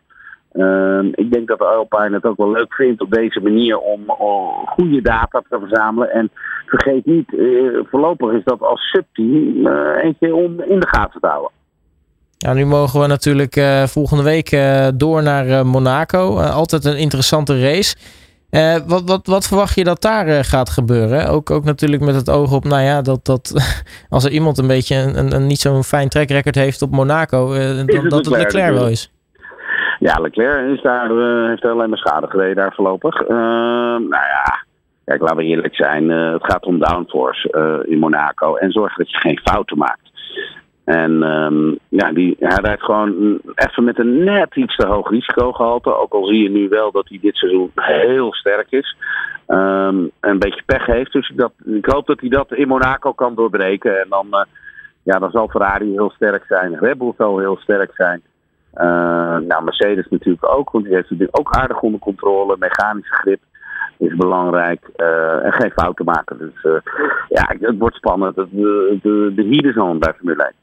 Ehm, 0.52 1.08
ik 1.12 1.32
denk 1.32 1.48
dat 1.48 1.58
de 1.58 1.66
Alpine 1.66 2.16
het 2.16 2.26
ook 2.26 2.38
wel 2.38 2.52
leuk 2.52 2.74
vindt 2.74 3.02
op 3.02 3.12
deze 3.12 3.40
manier 3.40 3.78
om, 3.78 4.10
om 4.10 4.66
goede 4.66 5.02
data 5.02 5.42
te 5.50 5.60
verzamelen. 5.60 6.12
En 6.12 6.30
vergeet 6.66 7.06
niet, 7.06 7.34
eh, 7.34 7.80
voorlopig 7.90 8.32
is 8.32 8.44
dat 8.44 8.62
als 8.62 8.82
subteam 8.82 9.68
eh, 9.68 10.04
eentje 10.04 10.36
om 10.36 10.62
in 10.62 10.80
de 10.80 10.88
gaten 10.88 11.22
te 11.22 11.28
houden. 11.28 11.52
Ja, 12.38 12.54
nu 12.54 12.66
mogen 12.66 13.00
we 13.00 13.08
natuurlijk 13.08 13.56
eh, 13.56 13.84
volgende 13.84 14.24
week 14.24 14.52
eh, 14.52 14.88
door 14.96 15.24
naar 15.24 15.48
eh, 15.48 15.64
Monaco. 15.64 16.40
Altijd 16.40 16.86
een 16.86 16.98
interessante 16.98 17.62
race. 17.62 17.96
Wat, 18.88 19.04
wat, 19.06 19.28
wat 19.28 19.48
verwacht 19.48 19.76
je 19.76 19.84
dat 19.84 20.02
daar 20.02 20.44
gaat 20.44 20.70
gebeuren? 20.70 21.28
Ook, 21.30 21.52
ook 21.52 21.64
natuurlijk 21.64 22.02
met 22.02 22.16
het 22.16 22.30
oog 22.30 22.54
op, 22.54 22.64
nou 22.64 22.82
ja, 22.82 23.02
dat, 23.02 23.26
dat 23.26 23.54
als 24.10 24.26
er 24.26 24.32
iemand 24.32 24.58
een 24.58 24.68
beetje 24.68 24.96
een, 24.96 25.18
een, 25.18 25.36
een 25.36 25.48
niet 25.48 25.60
zo'n 25.60 25.84
fijn 25.84 26.10
track 26.10 26.30
record 26.30 26.56
heeft 26.56 26.82
op 26.82 26.92
Monaco, 26.92 27.48
dan, 27.48 27.58
het 27.58 28.10
dat 28.10 28.26
het 28.26 28.28
Leclerc 28.28 28.74
wel 28.74 28.88
is. 28.88 29.12
Ja, 30.00 30.20
Leclerc 30.20 30.78
is 30.78 30.82
daar, 30.82 31.10
heeft 31.48 31.66
alleen 31.66 31.90
maar 31.90 31.98
schade 31.98 32.28
gereden 32.28 32.56
daar 32.56 32.74
voorlopig. 32.76 33.28
Nou 33.28 34.10
ja, 34.10 34.66
kijk, 35.06 35.22
laten 35.22 35.38
we 35.38 35.44
eerlijk 35.44 35.76
zijn. 35.76 36.10
het 36.10 36.46
gaat 36.46 36.66
om 36.66 36.80
downforce 36.80 37.84
in 37.88 38.00
Monaco. 38.00 38.56
En 38.56 38.72
zorg 38.72 38.96
dat 38.96 39.12
je 39.12 39.18
geen 39.18 39.40
fouten 39.44 39.78
maakt. 39.78 40.06
En 40.86 41.24
ehm, 41.24 41.76
ja, 41.90 42.12
die, 42.12 42.36
hij 42.40 42.60
rijdt 42.62 42.84
gewoon 42.84 43.40
even 43.56 43.84
met 43.84 44.00
een 44.00 44.24
net 44.24 44.56
iets 44.56 44.76
te 44.76 44.88
hoog 44.88 45.10
risicogehalte. 45.10 45.98
Ook 45.98 46.14
al 46.14 46.26
zie 46.26 46.44
je 46.44 46.50
nu 46.50 46.70
wel 46.70 46.92
dat 46.92 47.10
hij 47.10 47.20
dit 47.22 47.36
seizoen 47.36 47.72
heel 47.76 48.34
sterk 48.34 48.68
is. 48.70 48.96
Ehm, 49.48 49.98
een 50.20 50.40
beetje 50.40 50.64
pech 50.66 50.86
heeft. 50.86 51.12
Dus 51.12 51.30
ik, 51.30 51.38
dat, 51.38 51.52
ik 51.66 51.86
hoop 51.86 52.08
dat 52.08 52.20
hij 52.20 52.30
dat 52.30 52.54
in 52.54 52.68
Monaco 52.68 53.14
kan 53.14 53.36
doorbreken. 53.36 54.00
En 54.02 54.06
dan, 54.10 54.28
eh, 54.32 54.46
ja, 55.04 55.20
dan 55.20 55.32
zal 55.32 55.48
Ferrari 55.48 55.92
heel 55.92 56.12
sterk 56.16 56.46
zijn. 56.48 56.78
Red 56.80 56.98
Bull 56.98 57.14
zal 57.18 57.40
heel 57.40 57.58
sterk 57.58 57.92
zijn. 57.96 58.22
Uh, 58.76 59.38
nou, 59.38 59.64
Mercedes 59.64 60.08
natuurlijk 60.10 60.50
ook, 60.50 60.72
want 60.72 60.86
die 60.86 60.94
heeft 60.94 61.10
natuurlijk 61.10 61.40
ook 61.40 61.52
aardig 61.52 61.82
onder 61.82 62.00
controle. 62.00 62.56
Mechanische 62.60 63.14
grip 63.14 63.40
is 63.98 64.16
belangrijk. 64.16 64.90
Uh, 64.98 65.46
en 65.46 65.54
geen 65.54 65.72
fouten 65.72 66.06
maken. 66.06 66.38
Dus 66.38 66.64
uh, 66.64 66.78
ja, 67.30 67.56
het 67.60 67.78
wordt 67.78 67.96
spannend. 67.96 68.36
De, 68.36 68.48
de, 69.02 69.32
de 69.36 69.44
heat 69.44 69.64
is 69.64 69.78
on 69.78 70.00
bij 70.00 70.14
Formule 70.14 70.44
1. 70.44 70.54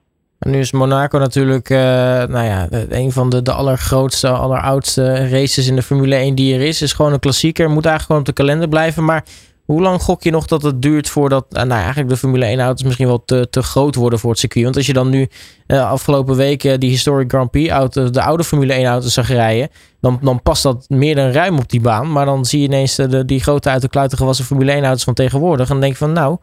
Nu 0.43 0.59
is 0.59 0.73
Monaco 0.73 1.19
natuurlijk 1.19 1.71
uh, 1.71 1.79
nou 1.79 2.45
ja, 2.45 2.67
een 2.89 3.13
van 3.13 3.31
de, 3.31 3.43
de 3.43 3.53
allergrootste, 3.53 4.29
alleroudste 4.29 5.29
races 5.29 5.67
in 5.67 5.77
de 5.77 5.83
Formule 5.83 6.15
1 6.15 6.35
die 6.35 6.55
er 6.55 6.61
is. 6.61 6.83
Is 6.83 6.93
gewoon 6.93 7.13
een 7.13 7.19
klassieker. 7.19 7.71
Moet 7.71 7.87
eigenlijk 7.87 8.05
gewoon 8.05 8.21
op 8.21 8.27
de 8.27 8.33
kalender 8.33 8.69
blijven. 8.69 9.05
Maar 9.05 9.25
hoe 9.65 9.83
lang 9.83 10.03
gok 10.03 10.23
je 10.23 10.31
nog 10.31 10.47
dat 10.47 10.63
het 10.63 10.83
duurt 10.83 11.09
voordat 11.09 11.47
nou, 11.51 11.71
eigenlijk 11.71 12.09
de 12.09 12.17
Formule 12.17 12.45
1 12.45 12.61
auto's 12.61 12.85
misschien 12.85 13.07
wel 13.07 13.25
te, 13.25 13.47
te 13.51 13.63
groot 13.63 13.95
worden 13.95 14.19
voor 14.19 14.31
het 14.31 14.39
circuit? 14.39 14.65
Want 14.65 14.77
als 14.77 14.87
je 14.87 14.93
dan 14.93 15.09
nu 15.09 15.29
uh, 15.67 15.91
afgelopen 15.91 16.37
week 16.37 16.65
uh, 16.65 16.75
die 16.79 16.91
Historic 16.91 17.31
Grand 17.31 17.51
Prix 17.51 17.71
auto, 17.71 18.11
de 18.11 18.23
oude 18.23 18.45
Formule 18.45 18.73
1 18.73 18.87
auto's 18.87 19.13
zag 19.13 19.29
rijden, 19.29 19.69
dan, 20.01 20.19
dan 20.23 20.43
past 20.43 20.63
dat 20.63 20.85
meer 20.89 21.15
dan 21.15 21.31
ruim 21.31 21.59
op 21.59 21.69
die 21.69 21.81
baan. 21.81 22.13
Maar 22.13 22.25
dan 22.25 22.45
zie 22.45 22.61
je 22.61 22.67
ineens 22.67 22.97
de, 22.97 23.25
die 23.25 23.41
grote 23.41 23.69
uit 23.69 23.83
de 23.83 23.89
kluiten 23.89 24.19
gewassen 24.19 24.45
Formule 24.45 24.73
1 24.73 24.85
auto's 24.85 25.05
van 25.05 25.15
tegenwoordig. 25.15 25.67
En 25.67 25.73
dan 25.73 25.81
denk 25.81 25.93
je 25.93 25.99
van 25.99 26.13
nou, 26.13 26.37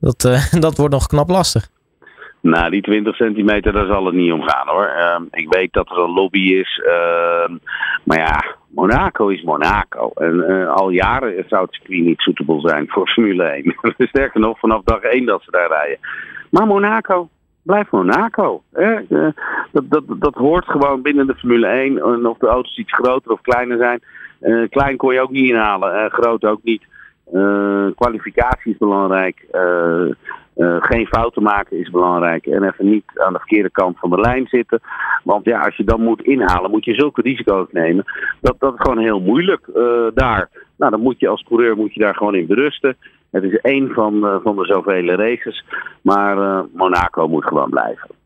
dat, 0.00 0.28
dat 0.60 0.76
wordt 0.76 0.94
nog 0.94 1.06
knap 1.06 1.28
lastig. 1.28 1.68
Nou, 2.40 2.70
die 2.70 2.82
20 2.82 3.16
centimeter, 3.16 3.72
daar 3.72 3.86
zal 3.86 4.04
het 4.04 4.14
niet 4.14 4.32
om 4.32 4.42
gaan 4.42 4.68
hoor. 4.68 4.90
Uh, 4.98 5.20
ik 5.30 5.52
weet 5.52 5.72
dat 5.72 5.90
er 5.90 5.98
een 5.98 6.10
lobby 6.10 6.52
is. 6.52 6.82
Uh, 6.86 7.56
maar 8.04 8.18
ja, 8.18 8.56
Monaco 8.68 9.28
is 9.28 9.42
Monaco. 9.42 10.10
En 10.14 10.66
al 10.68 10.90
jaren 10.90 11.44
zou 11.48 11.62
het 11.62 11.74
circuit 11.74 12.04
niet 12.04 12.20
suitable 12.20 12.68
zijn 12.68 12.88
voor 12.88 13.08
Formule 13.08 13.42
1. 13.42 13.74
Sterker 14.08 14.40
nog, 14.40 14.58
vanaf 14.58 14.82
dag 14.82 15.00
1 15.00 15.26
dat 15.26 15.42
ze 15.42 15.50
daar 15.50 15.68
rijden. 15.68 15.98
Maar 16.50 16.66
Monaco, 16.66 17.28
blijft 17.62 17.90
Monaco. 17.90 18.62
Hè? 18.72 18.94
Dat, 19.72 19.84
dat, 19.90 20.04
dat 20.06 20.34
hoort 20.34 20.64
gewoon 20.64 21.02
binnen 21.02 21.26
de 21.26 21.34
Formule 21.34 21.66
1. 21.66 21.98
En 21.98 22.26
of 22.26 22.38
de 22.38 22.46
auto's 22.46 22.78
iets 22.78 22.92
groter 22.92 23.32
of 23.32 23.40
kleiner 23.40 23.78
zijn. 23.78 24.00
klein 24.68 24.96
kon 24.96 25.14
je 25.14 25.20
ook 25.20 25.30
niet 25.30 25.48
inhalen, 25.48 26.10
groot 26.10 26.44
ook 26.44 26.60
niet. 26.62 26.82
kwalificatie 27.94 28.72
is 28.72 28.78
belangrijk. 28.78 29.46
Uh, 30.58 30.76
geen 30.80 31.06
fouten 31.06 31.42
maken 31.42 31.78
is 31.78 31.90
belangrijk. 31.90 32.46
En 32.46 32.62
even 32.62 32.88
niet 32.90 33.04
aan 33.14 33.32
de 33.32 33.38
verkeerde 33.38 33.70
kant 33.70 33.98
van 33.98 34.10
de 34.10 34.20
lijn 34.20 34.46
zitten. 34.46 34.80
Want 35.24 35.44
ja, 35.44 35.60
als 35.60 35.76
je 35.76 35.84
dan 35.84 36.02
moet 36.02 36.22
inhalen, 36.22 36.70
moet 36.70 36.84
je 36.84 36.94
zulke 36.94 37.22
risico's 37.22 37.66
nemen. 37.70 38.04
Dat, 38.40 38.54
dat 38.58 38.74
is 38.74 38.80
gewoon 38.80 38.98
heel 38.98 39.20
moeilijk 39.20 39.66
uh, 39.74 40.06
daar. 40.14 40.48
Nou, 40.76 40.90
dan 40.90 41.00
moet 41.00 41.20
je 41.20 41.28
als 41.28 41.42
coureur 41.42 41.76
moet 41.76 41.94
je 41.94 42.00
daar 42.00 42.14
gewoon 42.14 42.34
in 42.34 42.46
berusten. 42.46 42.96
Het 43.30 43.42
is 43.42 43.56
één 43.56 43.88
van, 43.88 44.14
uh, 44.14 44.36
van 44.42 44.56
de 44.56 44.64
zoveel 44.64 45.04
races. 45.04 45.64
Maar 46.02 46.64
Monaco 46.72 47.28
moet 47.28 47.44
gewoon 47.44 47.70
blijven. 47.70 48.17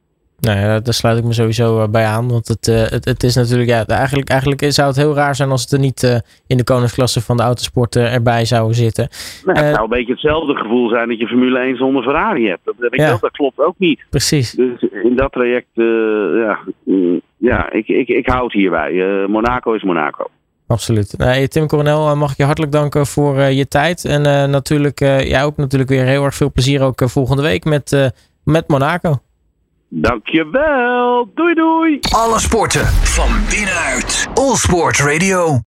Nou 0.42 0.58
ja, 0.58 0.80
daar 0.80 0.94
sluit 0.94 1.18
ik 1.18 1.24
me 1.24 1.32
sowieso 1.32 1.88
bij 1.88 2.04
aan. 2.04 2.28
Want 2.28 2.48
het, 2.48 2.66
het, 2.66 3.04
het, 3.04 3.22
is 3.22 3.34
natuurlijk, 3.34 3.68
ja, 3.68 3.86
eigenlijk, 3.86 4.28
eigenlijk 4.28 4.64
zou 4.72 4.88
het 4.88 4.96
heel 4.96 5.14
raar 5.14 5.34
zijn 5.34 5.50
als 5.50 5.62
het 5.62 5.72
er 5.72 5.78
niet 5.78 6.22
in 6.46 6.56
de 6.56 6.64
koningsklasse 6.64 7.20
van 7.20 7.36
de 7.36 7.42
autosport 7.42 7.96
erbij 7.96 8.44
zou 8.44 8.74
zitten. 8.74 9.08
Nou, 9.44 9.58
het 9.58 9.74
zou 9.74 9.82
een 9.82 9.88
beetje 9.88 10.12
hetzelfde 10.12 10.54
gevoel 10.54 10.88
zijn 10.88 11.08
dat 11.08 11.18
je 11.18 11.26
Formule 11.26 11.58
1 11.58 11.76
zonder 11.76 12.02
Ferrari 12.02 12.48
hebt. 12.48 12.60
Dat, 12.64 12.74
ja. 12.90 13.16
dat 13.20 13.30
klopt 13.30 13.58
ook 13.58 13.74
niet. 13.78 14.04
Precies. 14.10 14.50
Dus 14.50 14.82
in 15.02 15.16
dat 15.16 15.32
traject, 15.32 15.68
ja, 15.74 16.58
mm, 16.84 17.20
ja 17.36 17.72
ik, 17.72 17.88
ik, 17.88 18.08
ik 18.08 18.28
hou 18.28 18.44
het 18.44 18.52
hierbij. 18.52 18.92
Monaco 19.28 19.72
is 19.72 19.82
Monaco. 19.82 20.26
Absoluut. 20.66 21.14
Nee, 21.18 21.48
Tim 21.48 21.66
Coronel, 21.66 22.16
mag 22.16 22.30
ik 22.30 22.36
je 22.36 22.44
hartelijk 22.44 22.72
danken 22.72 23.06
voor 23.06 23.40
je 23.40 23.68
tijd. 23.68 24.04
En 24.04 24.50
natuurlijk, 24.50 24.98
jij 24.98 25.44
ook 25.44 25.56
natuurlijk 25.56 25.90
weer 25.90 26.04
heel 26.04 26.24
erg 26.24 26.34
veel 26.34 26.52
plezier 26.52 26.82
ook 26.82 27.02
volgende 27.04 27.42
week 27.42 27.64
met, 27.64 28.12
met 28.44 28.68
Monaco. 28.68 29.20
Dankjewel. 29.94 31.30
Doei 31.34 31.54
doei. 31.54 31.98
Alle 32.10 32.38
sporten 32.40 32.86
van 32.86 33.30
binnenuit. 33.50 34.28
All 34.34 34.56
Sport 34.56 34.98
Radio. 34.98 35.58